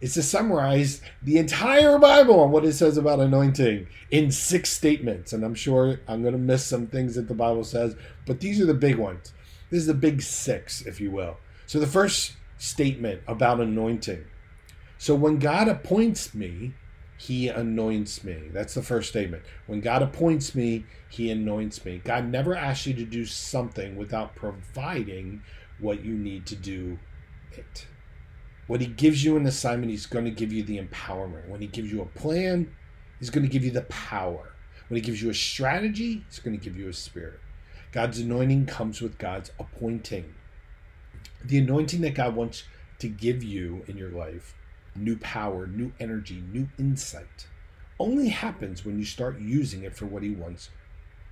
Is 0.00 0.14
to 0.14 0.22
summarize 0.22 1.02
the 1.22 1.36
entire 1.36 1.98
Bible 1.98 2.40
on 2.40 2.50
what 2.50 2.64
it 2.64 2.72
says 2.72 2.96
about 2.96 3.20
anointing 3.20 3.86
in 4.10 4.30
six 4.30 4.70
statements. 4.70 5.32
And 5.34 5.44
I'm 5.44 5.54
sure 5.54 6.00
I'm 6.08 6.22
going 6.22 6.32
to 6.32 6.38
miss 6.38 6.64
some 6.64 6.86
things 6.86 7.16
that 7.16 7.28
the 7.28 7.34
Bible 7.34 7.64
says, 7.64 7.96
but 8.26 8.40
these 8.40 8.60
are 8.60 8.66
the 8.66 8.72
big 8.72 8.96
ones. 8.96 9.34
This 9.68 9.80
is 9.80 9.86
the 9.86 9.94
big 9.94 10.22
six, 10.22 10.80
if 10.82 11.00
you 11.00 11.10
will. 11.10 11.36
So 11.66 11.78
the 11.78 11.86
first 11.86 12.32
statement 12.56 13.22
about 13.26 13.60
anointing. 13.60 14.24
So 14.96 15.14
when 15.14 15.38
God 15.38 15.68
appoints 15.68 16.34
me, 16.34 16.74
he 17.16 17.48
anoints 17.48 18.24
me. 18.24 18.48
That's 18.50 18.72
the 18.72 18.82
first 18.82 19.10
statement. 19.10 19.42
When 19.66 19.80
God 19.80 20.02
appoints 20.02 20.54
me, 20.54 20.86
he 21.10 21.30
anoints 21.30 21.84
me. 21.84 22.00
God 22.02 22.26
never 22.26 22.56
asks 22.56 22.86
you 22.86 22.94
to 22.94 23.04
do 23.04 23.26
something 23.26 23.96
without 23.96 24.34
providing 24.34 25.42
what 25.78 26.02
you 26.02 26.14
need 26.14 26.46
to 26.46 26.56
do 26.56 26.98
it. 27.52 27.86
When 28.70 28.78
he 28.78 28.86
gives 28.86 29.24
you 29.24 29.36
an 29.36 29.46
assignment, 29.46 29.90
he's 29.90 30.06
going 30.06 30.26
to 30.26 30.30
give 30.30 30.52
you 30.52 30.62
the 30.62 30.78
empowerment. 30.78 31.48
When 31.48 31.60
he 31.60 31.66
gives 31.66 31.90
you 31.90 32.02
a 32.02 32.06
plan, 32.06 32.72
he's 33.18 33.28
going 33.28 33.42
to 33.42 33.50
give 33.50 33.64
you 33.64 33.72
the 33.72 33.82
power. 33.82 34.52
When 34.86 34.94
he 34.94 35.00
gives 35.00 35.20
you 35.20 35.28
a 35.28 35.34
strategy, 35.34 36.24
he's 36.28 36.38
going 36.38 36.56
to 36.56 36.64
give 36.64 36.76
you 36.76 36.88
a 36.88 36.92
spirit. 36.92 37.40
God's 37.90 38.20
anointing 38.20 38.66
comes 38.66 39.02
with 39.02 39.18
God's 39.18 39.50
appointing. 39.58 40.36
The 41.44 41.58
anointing 41.58 42.00
that 42.02 42.14
God 42.14 42.36
wants 42.36 42.62
to 43.00 43.08
give 43.08 43.42
you 43.42 43.82
in 43.88 43.96
your 43.96 44.12
life 44.12 44.54
new 44.94 45.16
power, 45.16 45.66
new 45.66 45.92
energy, 45.98 46.40
new 46.52 46.68
insight 46.78 47.48
only 47.98 48.28
happens 48.28 48.84
when 48.84 49.00
you 49.00 49.04
start 49.04 49.40
using 49.40 49.82
it 49.82 49.96
for 49.96 50.06
what 50.06 50.22
He 50.22 50.30
wants 50.30 50.70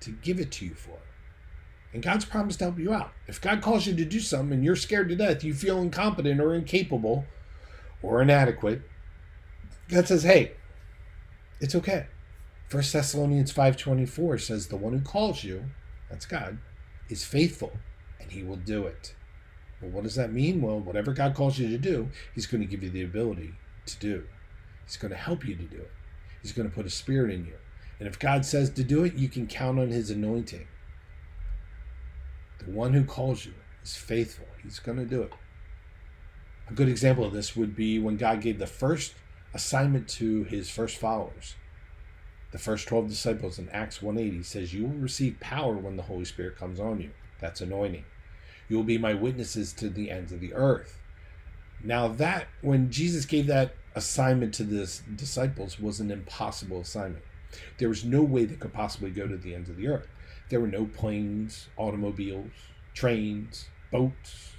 to 0.00 0.10
give 0.10 0.40
it 0.40 0.50
to 0.50 0.64
you 0.64 0.74
for. 0.74 0.98
And 1.92 2.02
God's 2.02 2.24
promised 2.24 2.58
to 2.58 2.66
help 2.66 2.78
you 2.78 2.92
out. 2.92 3.12
If 3.26 3.40
God 3.40 3.62
calls 3.62 3.86
you 3.86 3.96
to 3.96 4.04
do 4.04 4.20
something 4.20 4.52
and 4.52 4.64
you're 4.64 4.76
scared 4.76 5.08
to 5.08 5.16
death, 5.16 5.42
you 5.42 5.54
feel 5.54 5.80
incompetent 5.80 6.40
or 6.40 6.54
incapable, 6.54 7.24
or 8.02 8.22
inadequate, 8.22 8.82
God 9.88 10.06
says, 10.06 10.22
hey, 10.22 10.52
it's 11.60 11.74
okay. 11.74 12.06
First 12.68 12.92
Thessalonians 12.92 13.52
5.24 13.52 14.40
says, 14.40 14.66
the 14.68 14.76
one 14.76 14.92
who 14.92 15.00
calls 15.00 15.42
you, 15.42 15.64
that's 16.10 16.26
God, 16.26 16.58
is 17.08 17.24
faithful, 17.24 17.72
and 18.20 18.30
he 18.30 18.42
will 18.42 18.56
do 18.56 18.84
it. 18.84 19.14
Well, 19.80 19.90
what 19.90 20.04
does 20.04 20.16
that 20.16 20.32
mean? 20.32 20.60
Well, 20.60 20.78
whatever 20.78 21.12
God 21.12 21.34
calls 21.34 21.58
you 21.58 21.68
to 21.68 21.78
do, 21.78 22.10
he's 22.34 22.46
going 22.46 22.60
to 22.60 22.66
give 22.66 22.82
you 22.82 22.90
the 22.90 23.02
ability 23.02 23.54
to 23.86 23.98
do. 23.98 24.24
He's 24.84 24.98
going 24.98 25.12
to 25.12 25.16
help 25.16 25.46
you 25.46 25.54
to 25.54 25.62
do 25.62 25.78
it. 25.78 25.90
He's 26.42 26.52
going 26.52 26.68
to 26.68 26.74
put 26.74 26.86
a 26.86 26.90
spirit 26.90 27.32
in 27.32 27.46
you. 27.46 27.54
And 27.98 28.06
if 28.06 28.18
God 28.18 28.44
says 28.44 28.70
to 28.70 28.84
do 28.84 29.04
it, 29.04 29.14
you 29.14 29.28
can 29.28 29.46
count 29.46 29.78
on 29.78 29.88
his 29.88 30.10
anointing. 30.10 30.66
The 32.58 32.70
one 32.70 32.92
who 32.92 33.04
calls 33.04 33.46
you 33.46 33.54
is 33.82 33.96
faithful. 33.96 34.46
He's 34.62 34.78
going 34.78 34.98
to 34.98 35.04
do 35.04 35.22
it. 35.22 35.32
A 36.68 36.74
good 36.74 36.88
example 36.88 37.24
of 37.24 37.32
this 37.32 37.56
would 37.56 37.74
be 37.74 37.98
when 37.98 38.16
God 38.16 38.40
gave 38.40 38.58
the 38.58 38.66
first 38.66 39.14
assignment 39.54 40.08
to 40.08 40.44
his 40.44 40.68
first 40.68 40.98
followers. 40.98 41.54
The 42.50 42.58
first 42.58 42.88
12 42.88 43.08
disciples 43.08 43.58
in 43.58 43.68
Acts 43.70 44.02
180 44.02 44.42
says, 44.42 44.74
You 44.74 44.84
will 44.84 44.98
receive 44.98 45.40
power 45.40 45.74
when 45.74 45.96
the 45.96 46.02
Holy 46.02 46.24
Spirit 46.24 46.56
comes 46.56 46.80
on 46.80 47.00
you. 47.00 47.10
That's 47.40 47.60
anointing. 47.60 48.04
You 48.68 48.76
will 48.76 48.84
be 48.84 48.98
my 48.98 49.14
witnesses 49.14 49.72
to 49.74 49.88
the 49.88 50.10
ends 50.10 50.32
of 50.32 50.40
the 50.40 50.54
earth. 50.54 50.98
Now, 51.82 52.08
that, 52.08 52.48
when 52.60 52.90
Jesus 52.90 53.24
gave 53.24 53.46
that 53.46 53.74
assignment 53.94 54.52
to 54.54 54.64
the 54.64 54.90
disciples, 55.14 55.78
was 55.78 56.00
an 56.00 56.10
impossible 56.10 56.80
assignment. 56.80 57.24
There 57.78 57.88
was 57.88 58.04
no 58.04 58.22
way 58.22 58.44
they 58.44 58.56
could 58.56 58.72
possibly 58.72 59.10
go 59.10 59.26
to 59.26 59.36
the 59.36 59.54
ends 59.54 59.70
of 59.70 59.76
the 59.76 59.88
earth. 59.88 60.08
There 60.48 60.60
were 60.60 60.66
no 60.66 60.86
planes, 60.86 61.68
automobiles, 61.76 62.52
trains, 62.94 63.66
boats. 63.92 64.52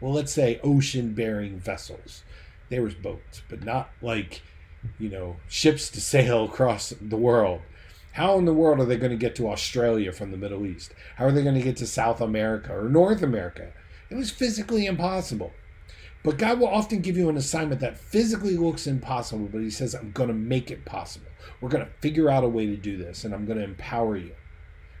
Well, 0.00 0.12
let's 0.12 0.32
say 0.32 0.60
ocean 0.62 1.14
bearing 1.14 1.58
vessels. 1.58 2.24
There 2.68 2.82
was 2.82 2.94
boats, 2.94 3.42
but 3.48 3.64
not 3.64 3.90
like, 4.02 4.42
you 4.98 5.08
know, 5.08 5.36
ships 5.48 5.88
to 5.90 6.00
sail 6.00 6.44
across 6.44 6.92
the 7.00 7.16
world. 7.16 7.60
How 8.12 8.38
in 8.38 8.44
the 8.44 8.52
world 8.52 8.80
are 8.80 8.84
they 8.84 8.96
going 8.96 9.10
to 9.10 9.16
get 9.16 9.34
to 9.36 9.50
Australia 9.50 10.12
from 10.12 10.30
the 10.30 10.36
Middle 10.36 10.66
East? 10.66 10.92
How 11.16 11.26
are 11.26 11.32
they 11.32 11.42
going 11.42 11.56
to 11.56 11.62
get 11.62 11.76
to 11.78 11.86
South 11.86 12.20
America 12.20 12.72
or 12.72 12.88
North 12.88 13.22
America? 13.22 13.72
It 14.10 14.14
was 14.14 14.30
physically 14.30 14.86
impossible. 14.86 15.52
But 16.22 16.38
God 16.38 16.58
will 16.58 16.68
often 16.68 17.00
give 17.00 17.16
you 17.16 17.28
an 17.28 17.36
assignment 17.36 17.80
that 17.80 17.98
physically 17.98 18.56
looks 18.56 18.86
impossible, 18.86 19.48
but 19.50 19.60
He 19.60 19.70
says, 19.70 19.94
I'm 19.94 20.12
going 20.12 20.28
to 20.28 20.34
make 20.34 20.70
it 20.70 20.84
possible. 20.84 21.26
We're 21.60 21.68
going 21.68 21.84
to 21.84 21.92
figure 22.00 22.30
out 22.30 22.44
a 22.44 22.48
way 22.48 22.66
to 22.66 22.76
do 22.76 22.96
this, 22.96 23.24
and 23.24 23.34
I'm 23.34 23.46
going 23.46 23.58
to 23.58 23.64
empower 23.64 24.16
you. 24.16 24.32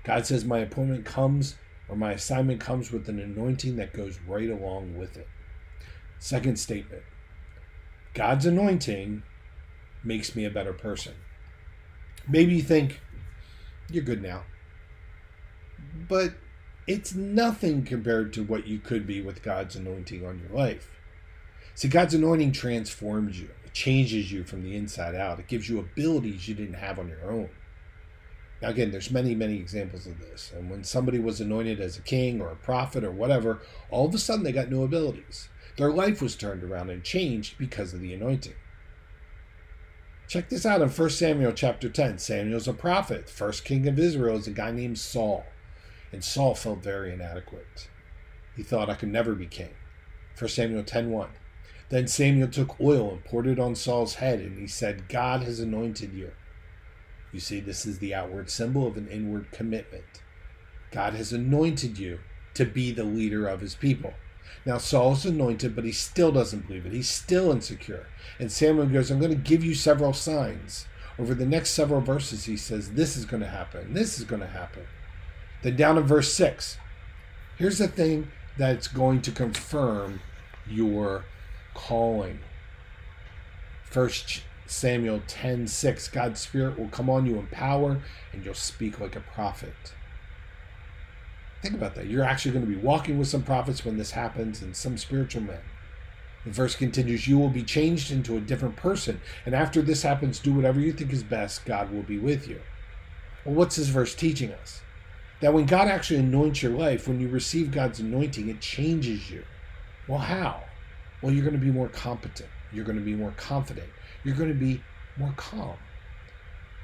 God 0.04 0.26
says, 0.26 0.44
My 0.44 0.58
appointment 0.58 1.04
comes 1.04 1.56
or 1.88 1.96
my 1.96 2.12
assignment 2.12 2.60
comes 2.60 2.90
with 2.90 3.08
an 3.08 3.18
anointing 3.18 3.76
that 3.76 3.92
goes 3.92 4.18
right 4.26 4.48
along 4.48 4.96
with 4.96 5.16
it. 5.16 5.28
Second 6.18 6.58
statement 6.58 7.02
God's 8.14 8.46
anointing 8.46 9.22
makes 10.02 10.36
me 10.36 10.44
a 10.44 10.50
better 10.50 10.72
person. 10.72 11.14
Maybe 12.28 12.54
you 12.54 12.62
think, 12.62 13.00
you're 13.90 14.04
good 14.04 14.22
now. 14.22 14.44
But 16.08 16.34
it's 16.86 17.14
nothing 17.14 17.84
compared 17.84 18.32
to 18.34 18.44
what 18.44 18.66
you 18.66 18.78
could 18.78 19.06
be 19.06 19.20
with 19.20 19.42
God's 19.42 19.76
anointing 19.76 20.24
on 20.24 20.38
your 20.38 20.56
life. 20.56 20.90
See, 21.74 21.88
God's 21.88 22.14
anointing 22.14 22.52
transforms 22.52 23.40
you, 23.40 23.50
it 23.64 23.72
changes 23.72 24.30
you 24.30 24.44
from 24.44 24.62
the 24.62 24.76
inside 24.76 25.14
out, 25.14 25.40
it 25.40 25.48
gives 25.48 25.68
you 25.68 25.78
abilities 25.78 26.48
you 26.48 26.54
didn't 26.54 26.74
have 26.74 26.98
on 26.98 27.08
your 27.08 27.30
own. 27.30 27.50
Now, 28.64 28.70
again, 28.70 28.92
there's 28.92 29.10
many, 29.10 29.34
many 29.34 29.56
examples 29.56 30.06
of 30.06 30.18
this. 30.20 30.50
And 30.56 30.70
when 30.70 30.84
somebody 30.84 31.18
was 31.18 31.38
anointed 31.38 31.80
as 31.80 31.98
a 31.98 32.00
king 32.00 32.40
or 32.40 32.48
a 32.48 32.56
prophet 32.56 33.04
or 33.04 33.10
whatever, 33.10 33.60
all 33.90 34.06
of 34.06 34.14
a 34.14 34.18
sudden 34.18 34.42
they 34.42 34.52
got 34.52 34.70
new 34.70 34.82
abilities. 34.82 35.50
Their 35.76 35.92
life 35.92 36.22
was 36.22 36.34
turned 36.34 36.64
around 36.64 36.88
and 36.88 37.04
changed 37.04 37.58
because 37.58 37.92
of 37.92 38.00
the 38.00 38.14
anointing. 38.14 38.54
Check 40.28 40.48
this 40.48 40.64
out 40.64 40.80
in 40.80 40.88
1 40.88 41.10
Samuel 41.10 41.52
chapter 41.52 41.90
10. 41.90 42.16
Samuel's 42.16 42.66
a 42.66 42.72
prophet. 42.72 43.28
First 43.28 43.66
king 43.66 43.86
of 43.86 43.98
Israel 43.98 44.38
is 44.38 44.46
a 44.46 44.50
guy 44.50 44.70
named 44.70 44.98
Saul. 44.98 45.44
And 46.10 46.24
Saul 46.24 46.54
felt 46.54 46.82
very 46.82 47.12
inadequate. 47.12 47.90
He 48.56 48.62
thought, 48.62 48.88
I 48.88 48.94
could 48.94 49.10
never 49.10 49.34
be 49.34 49.46
king. 49.46 49.74
1 50.38 50.48
Samuel 50.48 50.84
10 50.84 51.10
1. 51.10 51.28
Then 51.90 52.06
Samuel 52.06 52.48
took 52.48 52.80
oil 52.80 53.10
and 53.10 53.24
poured 53.26 53.46
it 53.46 53.58
on 53.58 53.74
Saul's 53.74 54.14
head, 54.14 54.40
and 54.40 54.58
he 54.58 54.66
said, 54.66 55.10
God 55.10 55.42
has 55.42 55.60
anointed 55.60 56.14
you. 56.14 56.30
You 57.34 57.40
see, 57.40 57.58
this 57.58 57.84
is 57.84 57.98
the 57.98 58.14
outward 58.14 58.48
symbol 58.48 58.86
of 58.86 58.96
an 58.96 59.08
inward 59.08 59.50
commitment. 59.50 60.22
God 60.92 61.14
has 61.14 61.32
anointed 61.32 61.98
you 61.98 62.20
to 62.54 62.64
be 62.64 62.92
the 62.92 63.02
leader 63.02 63.48
of 63.48 63.60
his 63.60 63.74
people. 63.74 64.14
Now, 64.64 64.78
Saul's 64.78 65.26
anointed, 65.26 65.74
but 65.74 65.84
he 65.84 65.90
still 65.90 66.30
doesn't 66.30 66.68
believe 66.68 66.86
it. 66.86 66.92
He's 66.92 67.10
still 67.10 67.50
insecure. 67.50 68.06
And 68.38 68.52
Samuel 68.52 68.86
goes, 68.86 69.10
I'm 69.10 69.18
going 69.18 69.32
to 69.32 69.36
give 69.36 69.64
you 69.64 69.74
several 69.74 70.12
signs. 70.12 70.86
Over 71.18 71.34
the 71.34 71.44
next 71.44 71.70
several 71.70 72.00
verses, 72.00 72.44
he 72.44 72.56
says, 72.56 72.92
This 72.92 73.16
is 73.16 73.24
going 73.24 73.42
to 73.42 73.48
happen. 73.48 73.94
This 73.94 74.18
is 74.18 74.24
going 74.24 74.40
to 74.40 74.46
happen. 74.46 74.84
Then 75.62 75.74
down 75.74 75.98
in 75.98 76.04
verse 76.04 76.32
6, 76.34 76.78
here's 77.58 77.78
the 77.78 77.88
thing 77.88 78.30
that's 78.56 78.86
going 78.86 79.22
to 79.22 79.32
confirm 79.32 80.20
your 80.68 81.24
calling. 81.74 82.38
First 83.84 84.42
Samuel 84.66 85.22
10 85.26 85.66
6. 85.66 86.08
God's 86.08 86.40
Spirit 86.40 86.78
will 86.78 86.88
come 86.88 87.10
on 87.10 87.26
you 87.26 87.38
in 87.38 87.46
power, 87.48 88.00
and 88.32 88.44
you'll 88.44 88.54
speak 88.54 89.00
like 89.00 89.16
a 89.16 89.20
prophet. 89.20 89.74
Think 91.62 91.74
about 91.74 91.94
that. 91.94 92.06
You're 92.06 92.24
actually 92.24 92.52
going 92.52 92.66
to 92.66 92.70
be 92.70 92.76
walking 92.76 93.18
with 93.18 93.28
some 93.28 93.42
prophets 93.42 93.84
when 93.84 93.96
this 93.96 94.12
happens, 94.12 94.62
and 94.62 94.76
some 94.76 94.98
spiritual 94.98 95.42
men. 95.42 95.60
The 96.44 96.50
verse 96.50 96.76
continues 96.76 97.26
You 97.26 97.38
will 97.38 97.48
be 97.48 97.62
changed 97.62 98.10
into 98.10 98.36
a 98.36 98.40
different 98.40 98.76
person, 98.76 99.20
and 99.46 99.54
after 99.54 99.80
this 99.80 100.02
happens, 100.02 100.38
do 100.38 100.52
whatever 100.52 100.80
you 100.80 100.92
think 100.92 101.12
is 101.12 101.22
best. 101.22 101.64
God 101.64 101.90
will 101.90 102.02
be 102.02 102.18
with 102.18 102.48
you. 102.48 102.60
Well, 103.44 103.54
what's 103.54 103.76
this 103.76 103.88
verse 103.88 104.14
teaching 104.14 104.52
us? 104.52 104.80
That 105.40 105.52
when 105.52 105.66
God 105.66 105.88
actually 105.88 106.20
anoints 106.20 106.62
your 106.62 106.72
life, 106.72 107.08
when 107.08 107.20
you 107.20 107.28
receive 107.28 107.70
God's 107.70 108.00
anointing, 108.00 108.48
it 108.48 108.60
changes 108.60 109.30
you. 109.30 109.44
Well, 110.08 110.20
how? 110.20 110.62
Well, 111.22 111.32
you're 111.32 111.44
going 111.44 111.58
to 111.58 111.64
be 111.64 111.70
more 111.70 111.88
competent. 111.88 112.48
You're 112.74 112.84
going 112.84 112.98
to 112.98 113.04
be 113.04 113.14
more 113.14 113.32
confident 113.36 113.88
you're 114.24 114.34
going 114.34 114.48
to 114.48 114.54
be 114.54 114.82
more 115.18 115.34
calm. 115.36 115.76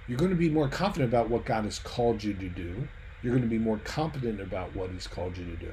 You're 0.07 0.19
going 0.19 0.31
to 0.31 0.37
be 0.37 0.51
more 0.51 0.69
confident 0.69 1.11
about 1.11 1.31
what 1.31 1.45
God 1.45 1.65
has 1.65 1.79
called 1.79 2.23
you 2.23 2.35
to 2.35 2.49
do. 2.49 2.89
You're 3.23 3.33
going 3.33 3.43
to 3.43 3.49
be 3.49 3.59
more 3.59 3.79
competent 3.79 4.41
about 4.41 4.77
what 4.77 4.91
He's 4.91 5.07
called 5.07 5.37
you 5.37 5.45
to 5.47 5.57
do. 5.57 5.73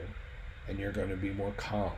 And 0.68 0.80
you're 0.80 0.92
going 0.92 1.10
to 1.10 1.18
be 1.18 1.32
more 1.32 1.54
calm. 1.58 1.92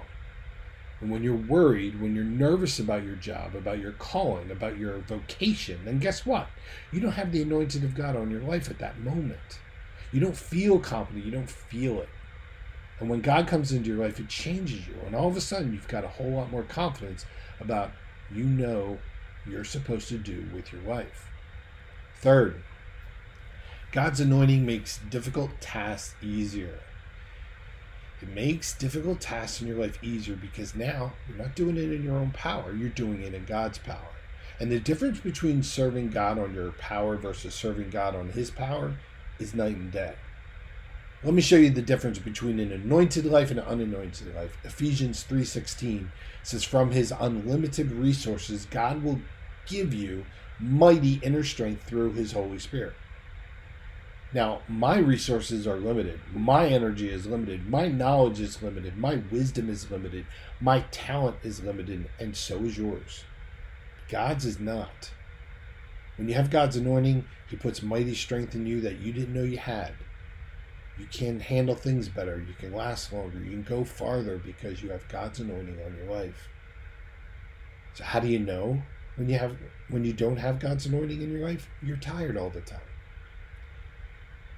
And 1.01 1.11
when 1.11 1.23
you're 1.23 1.35
worried, 1.35 2.01
when 2.01 2.13
you're 2.13 2.25
nervous 2.25 2.77
about 2.79 3.03
your 3.03 3.15
job, 3.15 3.55
about 3.55 3.79
your 3.79 3.93
calling, 3.93 4.51
about 4.51 4.77
your 4.77 4.99
vocation, 4.99 5.79
then 5.85 5.99
guess 5.99 6.25
what? 6.25 6.47
You 6.91 6.99
don't 6.99 7.13
have 7.13 7.31
the 7.31 7.41
anointing 7.41 7.83
of 7.83 7.95
God 7.95 8.15
on 8.15 8.29
your 8.29 8.41
life 8.41 8.69
at 8.69 8.79
that 8.79 8.99
moment. 8.99 9.59
You 10.11 10.19
don't 10.19 10.35
feel 10.35 10.79
confident. 10.79 11.25
You 11.25 11.31
don't 11.31 11.49
feel 11.49 11.99
it. 11.99 12.09
And 12.99 13.09
when 13.09 13.21
God 13.21 13.47
comes 13.47 13.71
into 13.71 13.89
your 13.89 14.03
life, 14.03 14.19
it 14.19 14.27
changes 14.27 14.87
you. 14.87 14.95
And 15.05 15.15
all 15.15 15.29
of 15.29 15.37
a 15.37 15.41
sudden, 15.41 15.73
you've 15.73 15.87
got 15.87 16.03
a 16.03 16.09
whole 16.09 16.31
lot 16.31 16.51
more 16.51 16.63
confidence 16.63 17.25
about 17.61 17.91
you 18.33 18.43
know 18.43 18.99
you're 19.45 19.63
supposed 19.63 20.07
to 20.09 20.17
do 20.17 20.47
with 20.53 20.71
your 20.71 20.81
life. 20.81 21.29
Third, 22.21 22.61
God's 23.91 24.19
anointing 24.19 24.65
makes 24.65 24.99
difficult 25.09 25.59
tasks 25.61 26.15
easier. 26.21 26.79
It 28.21 28.29
makes 28.29 28.77
difficult 28.77 29.21
tasks 29.21 29.61
in 29.61 29.67
your 29.67 29.77
life 29.77 30.03
easier 30.03 30.35
because 30.35 30.75
now 30.75 31.13
you're 31.27 31.37
not 31.37 31.55
doing 31.55 31.77
it 31.77 31.91
in 31.91 32.03
your 32.03 32.17
own 32.17 32.31
power, 32.31 32.73
you're 32.73 32.89
doing 32.89 33.21
it 33.21 33.33
in 33.33 33.45
God's 33.45 33.77
power. 33.77 34.11
And 34.59 34.69
the 34.69 34.79
difference 34.79 35.19
between 35.19 35.63
serving 35.63 36.09
God 36.09 36.37
on 36.37 36.53
your 36.53 36.73
power 36.73 37.15
versus 37.15 37.55
serving 37.55 37.89
God 37.91 38.15
on 38.15 38.29
his 38.29 38.51
power 38.51 38.97
is 39.39 39.53
night 39.53 39.77
and 39.77 39.91
day. 39.91 40.15
Let 41.21 41.33
me 41.33 41.41
show 41.41 41.57
you 41.57 41.69
the 41.69 41.81
difference 41.81 42.17
between 42.17 42.61
an 42.61 42.71
anointed 42.71 43.25
life 43.25 43.51
and 43.51 43.59
an 43.59 43.65
unanointed 43.65 44.33
life. 44.33 44.57
Ephesians 44.63 45.25
3:16 45.25 46.11
says 46.43 46.63
from 46.63 46.91
his 46.91 47.11
unlimited 47.11 47.91
resources 47.91 48.65
God 48.71 49.03
will 49.03 49.19
give 49.65 49.93
you 49.93 50.25
mighty 50.61 51.15
inner 51.15 51.43
strength 51.43 51.83
through 51.83 52.13
his 52.13 52.31
Holy 52.31 52.57
Spirit. 52.57 52.93
Now, 54.31 54.61
my 54.69 54.97
resources 54.97 55.67
are 55.67 55.75
limited. 55.75 56.21
My 56.33 56.67
energy 56.67 57.09
is 57.09 57.25
limited. 57.25 57.67
My 57.67 57.89
knowledge 57.89 58.39
is 58.39 58.61
limited. 58.61 58.95
My 58.95 59.15
wisdom 59.29 59.69
is 59.69 59.91
limited. 59.91 60.25
My 60.61 60.85
talent 60.91 61.37
is 61.43 61.61
limited, 61.61 62.09
and 62.17 62.37
so 62.37 62.59
is 62.59 62.77
yours. 62.77 63.25
God's 64.07 64.45
is 64.45 64.59
not. 64.59 65.11
When 66.15 66.29
you 66.29 66.35
have 66.35 66.49
God's 66.49 66.77
anointing, 66.77 67.25
He 67.49 67.57
puts 67.57 67.81
mighty 67.81 68.15
strength 68.15 68.55
in 68.55 68.65
you 68.65 68.79
that 68.81 68.99
you 68.99 69.11
didn't 69.11 69.33
know 69.33 69.43
you 69.43 69.57
had. 69.57 69.93
You 70.99 71.07
can 71.11 71.39
handle 71.39 71.75
things 71.75 72.09
better. 72.09 72.43
You 72.45 72.53
can 72.53 72.73
last 72.73 73.13
longer. 73.13 73.39
You 73.39 73.51
can 73.51 73.63
go 73.63 73.85
farther 73.85 74.37
because 74.37 74.83
you 74.83 74.89
have 74.89 75.07
God's 75.07 75.39
anointing 75.39 75.79
on 75.85 75.95
your 75.95 76.13
life. 76.13 76.49
So 77.93 78.03
how 78.03 78.19
do 78.19 78.27
you 78.27 78.39
know 78.39 78.81
when 79.15 79.29
you 79.29 79.37
have 79.37 79.55
when 79.89 80.03
you 80.03 80.13
don't 80.13 80.37
have 80.37 80.59
God's 80.59 80.85
anointing 80.85 81.21
in 81.21 81.31
your 81.31 81.47
life? 81.47 81.69
You're 81.81 81.97
tired 81.97 82.37
all 82.37 82.49
the 82.49 82.61
time. 82.61 82.81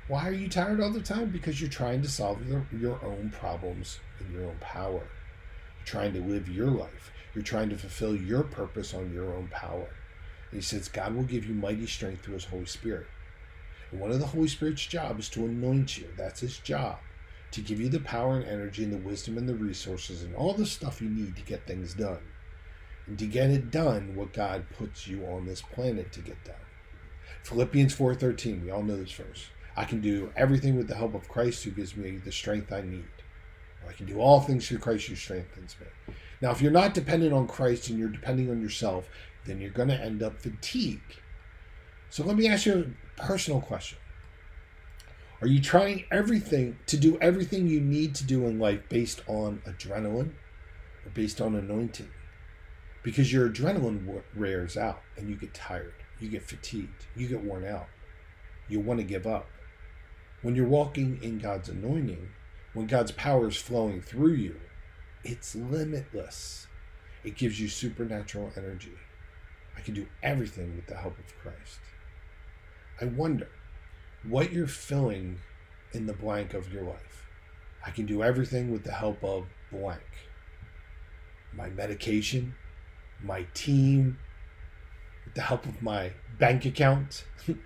Why 0.07 0.27
are 0.27 0.33
you 0.33 0.49
tired 0.49 0.81
all 0.81 0.89
the 0.89 0.99
time? 0.99 1.29
Because 1.29 1.61
you're 1.61 1.69
trying 1.69 2.01
to 2.01 2.09
solve 2.09 2.45
your, 2.45 2.65
your 2.77 2.99
own 3.05 3.29
problems 3.29 3.99
in 4.19 4.33
your 4.33 4.49
own 4.49 4.57
power. 4.59 4.99
You're 4.99 5.85
trying 5.85 6.13
to 6.13 6.19
live 6.21 6.49
your 6.49 6.67
life. 6.67 7.11
You're 7.33 7.43
trying 7.43 7.69
to 7.69 7.77
fulfill 7.77 8.15
your 8.15 8.43
purpose 8.43 8.93
on 8.93 9.13
your 9.13 9.33
own 9.33 9.47
power. 9.51 9.87
And 10.49 10.59
he 10.59 10.61
says, 10.61 10.89
God 10.89 11.15
will 11.15 11.23
give 11.23 11.45
you 11.45 11.53
mighty 11.53 11.87
strength 11.87 12.25
through 12.25 12.33
his 12.33 12.45
Holy 12.45 12.65
Spirit. 12.65 13.07
One 13.91 14.11
of 14.11 14.19
the 14.19 14.27
Holy 14.27 14.47
Spirit's 14.47 14.85
job 14.85 15.19
is 15.19 15.27
to 15.29 15.45
anoint 15.45 15.97
you. 15.97 16.07
That's 16.17 16.39
his 16.39 16.59
job. 16.59 16.99
To 17.51 17.61
give 17.61 17.81
you 17.81 17.89
the 17.89 17.99
power 17.99 18.37
and 18.37 18.45
energy 18.45 18.85
and 18.85 18.93
the 18.93 18.97
wisdom 18.97 19.37
and 19.37 19.49
the 19.49 19.55
resources 19.55 20.23
and 20.23 20.33
all 20.33 20.53
the 20.53 20.65
stuff 20.65 21.01
you 21.01 21.09
need 21.09 21.35
to 21.35 21.41
get 21.41 21.67
things 21.67 21.93
done. 21.93 22.21
And 23.05 23.19
to 23.19 23.25
get 23.25 23.49
it 23.49 23.69
done, 23.69 24.15
what 24.15 24.31
God 24.31 24.65
puts 24.77 25.07
you 25.07 25.25
on 25.25 25.45
this 25.45 25.61
planet 25.61 26.13
to 26.13 26.21
get 26.21 26.41
done. 26.45 26.55
Philippians 27.43 27.93
4:13, 27.93 28.63
we 28.63 28.71
all 28.71 28.83
know 28.83 28.95
this 28.95 29.11
verse. 29.11 29.47
I 29.75 29.83
can 29.83 29.99
do 29.99 30.31
everything 30.37 30.77
with 30.77 30.87
the 30.87 30.95
help 30.95 31.13
of 31.13 31.27
Christ 31.27 31.63
who 31.63 31.71
gives 31.71 31.97
me 31.97 32.17
the 32.17 32.31
strength 32.31 32.71
I 32.71 32.81
need. 32.81 33.05
I 33.87 33.91
can 33.91 34.05
do 34.05 34.19
all 34.19 34.39
things 34.39 34.67
through 34.67 34.79
Christ 34.79 35.07
who 35.07 35.15
strengthens 35.15 35.75
me. 35.79 36.15
Now, 36.41 36.51
if 36.51 36.61
you're 36.61 36.71
not 36.71 36.93
dependent 36.93 37.33
on 37.33 37.47
Christ 37.47 37.89
and 37.89 37.99
you're 37.99 38.09
depending 38.09 38.49
on 38.49 38.61
yourself, 38.61 39.09
then 39.45 39.59
you're 39.59 39.71
going 39.71 39.89
to 39.89 39.99
end 39.99 40.23
up 40.23 40.39
fatigued. 40.39 41.17
So 42.09 42.23
let 42.23 42.35
me 42.35 42.47
ask 42.47 42.65
you 42.65 42.93
personal 43.21 43.61
question. 43.61 43.99
Are 45.41 45.47
you 45.47 45.61
trying 45.61 46.05
everything 46.11 46.77
to 46.87 46.97
do 46.97 47.17
everything 47.19 47.67
you 47.67 47.79
need 47.79 48.15
to 48.15 48.23
do 48.23 48.45
in 48.45 48.59
life 48.59 48.81
based 48.89 49.21
on 49.27 49.61
adrenaline 49.67 50.33
or 51.05 51.11
based 51.13 51.39
on 51.39 51.55
anointing? 51.55 52.09
Because 53.03 53.31
your 53.31 53.49
adrenaline 53.49 54.21
wears 54.35 54.75
out 54.75 55.01
and 55.17 55.29
you 55.29 55.35
get 55.35 55.53
tired, 55.53 55.93
you 56.19 56.29
get 56.29 56.47
fatigued, 56.47 57.05
you 57.15 57.27
get 57.27 57.43
worn 57.43 57.65
out, 57.65 57.87
you 58.67 58.79
want 58.79 58.99
to 58.99 59.05
give 59.05 59.27
up. 59.27 59.47
When 60.41 60.55
you're 60.55 60.67
walking 60.67 61.19
in 61.21 61.37
God's 61.37 61.69
anointing, 61.69 62.29
when 62.73 62.87
God's 62.87 63.11
power 63.11 63.47
is 63.47 63.57
flowing 63.57 64.01
through 64.01 64.33
you, 64.33 64.59
it's 65.23 65.55
limitless. 65.55 66.67
It 67.23 67.37
gives 67.37 67.59
you 67.59 67.67
supernatural 67.67 68.51
energy. 68.57 68.93
I 69.77 69.81
can 69.81 69.93
do 69.93 70.07
everything 70.23 70.75
with 70.75 70.87
the 70.87 70.97
help 70.97 71.19
of 71.19 71.37
Christ. 71.37 71.79
I 73.01 73.05
wonder 73.05 73.47
what 74.23 74.53
you're 74.53 74.67
filling 74.67 75.39
in 75.91 76.05
the 76.05 76.13
blank 76.13 76.53
of 76.53 76.71
your 76.71 76.83
life. 76.83 77.25
I 77.83 77.89
can 77.89 78.05
do 78.05 78.21
everything 78.21 78.71
with 78.71 78.83
the 78.83 78.91
help 78.91 79.23
of 79.23 79.47
blank. 79.71 80.03
My 81.51 81.69
medication, 81.69 82.53
my 83.23 83.47
team, 83.55 84.19
with 85.25 85.33
the 85.33 85.41
help 85.41 85.65
of 85.65 85.81
my 85.81 86.11
bank 86.37 86.63
account. 86.65 87.25
no, 87.47 87.57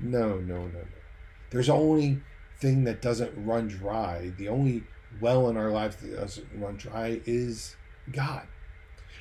no, 0.00 0.38
no, 0.38 0.66
no. 0.66 0.84
There's 1.50 1.68
only 1.68 2.22
thing 2.58 2.84
that 2.84 3.02
doesn't 3.02 3.32
run 3.36 3.68
dry, 3.68 4.32
the 4.38 4.48
only 4.48 4.84
well 5.20 5.50
in 5.50 5.58
our 5.58 5.70
life 5.70 6.00
that 6.00 6.16
doesn't 6.16 6.48
run 6.54 6.76
dry 6.78 7.20
is 7.26 7.76
God. 8.10 8.46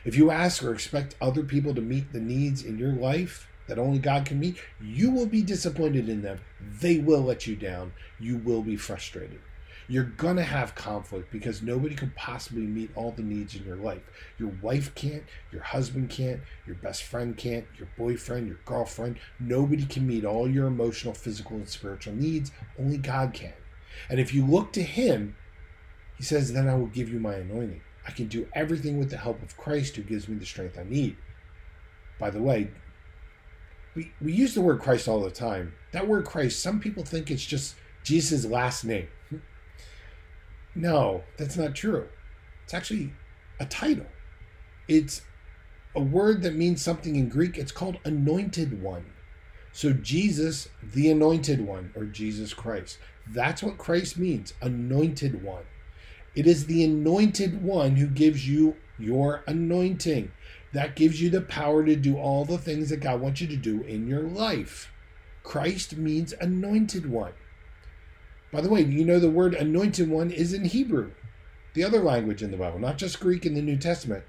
If 0.06 0.16
you 0.16 0.32
ask 0.32 0.64
or 0.64 0.74
expect 0.74 1.16
other 1.20 1.44
people 1.44 1.76
to 1.76 1.82
meet 1.82 2.14
the 2.14 2.22
needs 2.22 2.64
in 2.64 2.78
your 2.78 2.94
life 2.94 3.49
that 3.70 3.80
only 3.80 4.00
God 4.00 4.26
can 4.26 4.40
meet, 4.40 4.58
you 4.82 5.10
will 5.12 5.26
be 5.26 5.42
disappointed 5.42 6.10
in 6.10 6.22
them. 6.22 6.42
They 6.60 6.98
will 6.98 7.22
let 7.22 7.48
you 7.48 7.56
down. 7.56 7.94
You 8.20 8.38
will 8.38 8.62
be 8.62 8.76
frustrated. 8.76 9.40
You're 9.88 10.04
going 10.04 10.36
to 10.36 10.44
have 10.44 10.76
conflict 10.76 11.32
because 11.32 11.64
nobody 11.64 11.96
can 11.96 12.14
possibly 12.16 12.62
meet 12.62 12.92
all 12.96 13.12
the 13.12 13.24
needs 13.24 13.56
in 13.56 13.66
your 13.66 13.76
life. 13.76 14.04
Your 14.38 14.52
wife 14.62 14.94
can't, 14.94 15.24
your 15.52 15.64
husband 15.64 16.12
can't, 16.12 16.42
your 16.68 16.76
best 16.76 17.02
friend 17.02 17.36
can't, 17.36 17.66
your 17.76 17.88
boyfriend, 17.98 18.48
your 18.48 18.60
girlfriend. 18.66 19.18
Nobody 19.40 19.86
can 19.86 20.06
meet 20.06 20.26
all 20.26 20.48
your 20.48 20.68
emotional, 20.68 21.16
physical, 21.16 21.58
and 21.58 21.68
spiritual 21.68 22.14
needs. 22.14 22.52
Only 22.78 22.98
God 22.98 23.34
can. 23.34 23.54
And 24.12 24.20
if 24.20 24.32
you 24.32 24.46
look 24.46 24.74
to 24.74 24.84
Him, 24.84 25.36
He 26.18 26.24
says, 26.24 26.54
Then 26.54 26.68
I 26.68 26.76
will 26.76 26.86
give 26.86 27.12
you 27.12 27.20
my 27.20 27.34
anointing. 27.36 27.82
I 28.08 28.12
can 28.12 28.28
do 28.28 28.48
everything 28.54 29.00
with 29.00 29.10
the 29.10 29.18
help 29.18 29.42
of 29.42 29.58
Christ 29.58 29.96
who 29.96 30.04
gives 30.04 30.28
me 30.28 30.36
the 30.36 30.46
strength 30.46 30.78
I 30.78 30.84
need. 30.84 31.18
By 32.20 32.30
the 32.30 32.42
way, 32.42 32.70
we, 33.96 34.12
we 34.22 34.34
use 34.34 34.54
the 34.54 34.62
word 34.62 34.80
Christ 34.80 35.08
all 35.08 35.22
the 35.22 35.32
time. 35.32 35.74
That 35.92 36.08
word 36.08 36.26
Christ, 36.26 36.62
some 36.62 36.80
people 36.80 37.04
think 37.04 37.32
it's 37.32 37.46
just 37.46 37.76
Jesus' 38.04 38.46
last 38.46 38.84
name. 38.84 39.08
No, 40.76 41.24
that's 41.38 41.58
not 41.58 41.76
true. 41.76 42.08
It's 42.64 42.74
actually 42.74 43.14
a 43.60 43.66
title. 43.66 44.06
It's 44.88 45.22
a 45.96 46.02
word 46.02 46.44
that 46.44 46.56
means 46.56 46.82
something 46.82 47.16
in 47.16 47.30
Greek. 47.30 47.58
It's 47.58 47.72
called 47.72 47.98
anointed 48.06 48.82
one. 48.82 49.06
So 49.72 49.94
Jesus, 49.94 50.70
the 50.82 51.12
anointed 51.12 51.66
one, 51.66 51.92
or 51.96 52.06
Jesus 52.06 52.54
Christ. 52.54 52.98
That's 53.28 53.62
what 53.62 53.78
Christ 53.78 54.18
means, 54.18 54.54
anointed 54.62 55.44
one. 55.44 55.64
It 56.36 56.48
is 56.48 56.66
the 56.66 56.84
anointed 56.84 57.62
one 57.64 57.96
who 57.96 58.08
gives 58.08 58.48
you 58.48 58.76
your 58.98 59.44
anointing. 59.48 60.32
That 60.74 60.96
gives 60.96 61.22
you 61.22 61.30
the 61.30 61.42
power 61.42 61.84
to 61.84 61.96
do 61.96 62.18
all 62.18 62.46
the 62.46 62.58
things 62.58 62.90
that 62.90 62.98
God 63.00 63.22
wants 63.22 63.42
you 63.42 63.48
to 63.48 63.56
do 63.56 63.82
in 63.82 64.08
your 64.08 64.22
life. 64.22 64.92
Christ 65.44 65.98
means 65.98 66.34
anointed 66.40 67.10
one. 67.10 67.34
By 68.52 68.62
the 68.62 68.70
way, 68.70 68.82
you 68.82 69.06
know 69.06 69.20
the 69.20 69.30
word 69.30 69.54
anointed 69.54 70.10
one 70.10 70.32
is 70.32 70.54
in 70.54 70.66
Hebrew, 70.66 71.12
the 71.74 71.84
other 71.84 72.00
language 72.00 72.42
in 72.42 72.52
the 72.52 72.58
Bible, 72.58 72.80
not 72.80 72.98
just 72.98 73.20
Greek 73.20 73.46
in 73.46 73.54
the 73.54 73.62
New 73.62 73.78
Testament. 73.78 74.24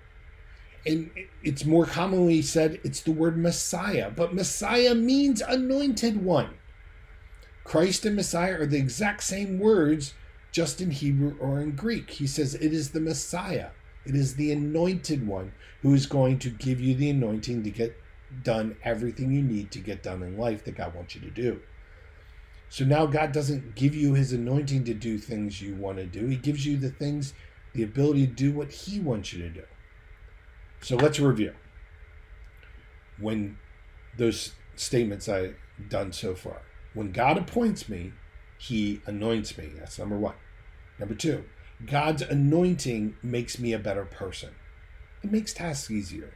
And 0.87 1.11
it's 1.43 1.65
more 1.65 1.85
commonly 1.85 2.41
said 2.43 2.81
it's 2.85 3.01
the 3.01 3.13
word 3.13 3.37
Messiah, 3.37 4.11
but 4.11 4.35
Messiah 4.35 4.95
means 4.95 5.43
anointed 5.43 6.23
one. 6.23 6.55
Christ 7.65 8.07
and 8.07 8.17
Messiah 8.17 8.63
are 8.63 8.67
the 8.67 8.79
exact 8.79 9.23
same 9.23 9.59
words, 9.59 10.15
just 10.53 10.81
in 10.81 10.91
Hebrew 10.91 11.37
or 11.39 11.61
in 11.61 11.73
Greek. 11.73 12.11
He 12.11 12.27
says 12.27 12.55
it 12.55 12.73
is 12.73 12.91
the 12.91 13.01
Messiah, 13.01 13.71
it 14.05 14.15
is 14.15 14.35
the 14.35 14.53
anointed 14.53 15.27
one 15.27 15.53
who 15.83 15.95
is 15.95 16.07
going 16.07 16.39
to 16.41 16.51
give 16.51 16.81
you 16.81 16.95
the 16.95 17.11
anointing 17.11 17.63
to 17.63 17.71
get 17.71 17.97
done 18.43 18.77
everything 18.85 19.33
you 19.33 19.43
need 19.43 19.71
to 19.73 19.79
get 19.79 20.03
done 20.03 20.23
in 20.23 20.39
life 20.39 20.65
that 20.65 20.77
God 20.77 20.95
wants 20.95 21.15
you 21.15 21.21
to 21.23 21.31
do. 21.31 21.61
So 22.69 22.85
now 22.85 23.07
God 23.07 23.33
doesn't 23.33 23.75
give 23.75 23.95
you 23.95 24.15
his 24.15 24.33
anointing 24.33 24.85
to 24.85 24.95
do 24.95 25.19
things 25.19 25.61
you 25.61 25.75
want 25.75 25.99
to 25.99 26.07
do. 26.07 26.27
He 26.27 26.37
gives 26.37 26.65
you 26.65 26.77
the 26.77 26.91
things, 26.91 27.35
the 27.75 27.83
ability 27.83 28.27
to 28.27 28.33
do 28.33 28.53
what 28.53 28.71
he 28.71 29.01
wants 29.01 29.33
you 29.33 29.43
to 29.43 29.49
do. 29.49 29.65
So 30.81 30.97
let's 30.97 31.19
review. 31.19 31.55
When 33.19 33.59
those 34.17 34.53
statements 34.77 35.29
I've 35.29 35.57
done 35.89 36.13
so 36.13 36.35
far. 36.35 36.63
When 36.95 37.13
God 37.13 37.39
appoints 37.39 37.89
me, 37.89 38.13
he 38.59 39.01
anoints 39.07 39.57
me. 39.57 39.71
That's 39.79 39.99
number 39.99 40.19
one. 40.19 40.35
Number 40.99 41.15
two, 41.15 41.45
God's 41.87 42.23
anointing 42.23 43.17
makes 43.23 43.59
me 43.59 43.73
a 43.73 43.79
better 43.79 44.05
person. 44.05 44.51
It 45.23 45.33
makes 45.33 45.53
tasks 45.53 45.91
easier. 45.91 46.35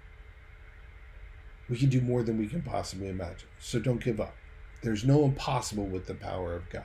We 1.68 1.78
can 1.78 1.88
do 1.88 2.00
more 2.00 2.22
than 2.22 2.38
we 2.38 2.46
can 2.46 2.62
possibly 2.62 3.08
imagine. 3.08 3.48
So 3.58 3.78
don't 3.78 4.02
give 4.02 4.20
up. 4.20 4.34
There's 4.82 5.04
no 5.04 5.24
impossible 5.24 5.86
with 5.86 6.06
the 6.06 6.14
power 6.14 6.54
of 6.54 6.68
God. 6.68 6.84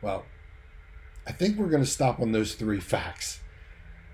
Well, 0.00 0.24
I 1.26 1.32
think 1.32 1.58
we're 1.58 1.68
going 1.68 1.82
to 1.82 1.88
stop 1.88 2.20
on 2.20 2.32
those 2.32 2.54
three 2.54 2.80
facts. 2.80 3.40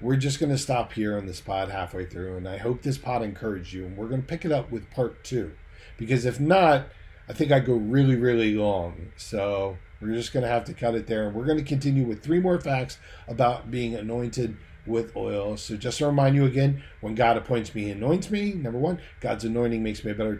We're 0.01 0.17
just 0.17 0.41
going 0.41 0.51
to 0.51 0.59
stop 0.59 0.93
here 0.93 1.17
on 1.17 1.27
this 1.27 1.41
pod 1.41 1.71
halfway 1.71 2.07
through, 2.07 2.37
and 2.37 2.49
I 2.49 2.57
hope 2.57 2.83
this 2.83 2.99
pod 2.99 3.23
encouraged 3.23 3.73
you. 3.73 3.87
And 3.87 3.97
we're 3.97 4.09
going 4.09 4.23
to 4.23 4.27
pick 4.27 4.45
it 4.45 4.51
up 4.51 4.73
with 4.73 4.91
part 4.91 5.23
two, 5.23 5.53
because 5.97 6.25
if 6.25 6.41
not, 6.41 6.89
I 7.29 7.33
think 7.33 7.53
I 7.53 7.61
go 7.61 7.75
really, 7.75 8.17
really 8.17 8.55
long. 8.55 9.13
So 9.17 9.79
we're 10.05 10.15
just 10.15 10.33
going 10.33 10.43
to 10.43 10.49
have 10.49 10.65
to 10.65 10.75
cut 10.75 10.95
it 10.95 11.07
there. 11.07 11.31
We're 11.31 11.47
going 11.47 11.59
to 11.59 11.65
continue 11.65 12.05
with 12.05 12.23
three 12.23 12.41
more 12.41 12.61
facts 12.61 12.99
about 13.27 13.71
being 13.71 13.95
anointed 13.95 14.57
with 14.87 15.17
oil. 15.17 15.57
So 15.57 15.77
just 15.77 15.99
to 15.99 16.07
remind 16.07 16.37
you 16.37 16.45
again, 16.45 16.83
when 17.01 17.15
God 17.15 17.37
appoints 17.37 17.75
me, 17.75 17.91
anoints 17.91 18.31
me. 18.31 18.53
Number 18.53 18.79
one, 18.79 19.01
God's 19.21 19.45
anointing 19.45 19.83
makes 19.83 20.05
me 20.05 20.11
a 20.11 20.15
better 20.15 20.39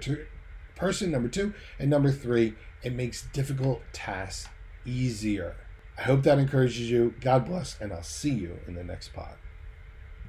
person, 0.77 1.11
number 1.11 1.29
two. 1.29 1.55
And 1.79 1.89
number 1.89 2.13
three, 2.13 2.55
it 2.83 2.93
makes 2.93 3.23
difficult 3.33 3.83
tasks 3.93 4.49
easier. 4.85 5.57
I 5.97 6.03
hope 6.03 6.25
that 6.25 6.39
encourages 6.39 6.91
you. 6.91 7.15
God 7.21 7.47
bless, 7.47 7.81
and 7.81 7.93
I'll 7.93 8.03
see 8.03 8.33
you 8.33 8.59
in 8.67 8.75
the 8.75 8.85
next 8.85 9.15
pod. 9.15 9.37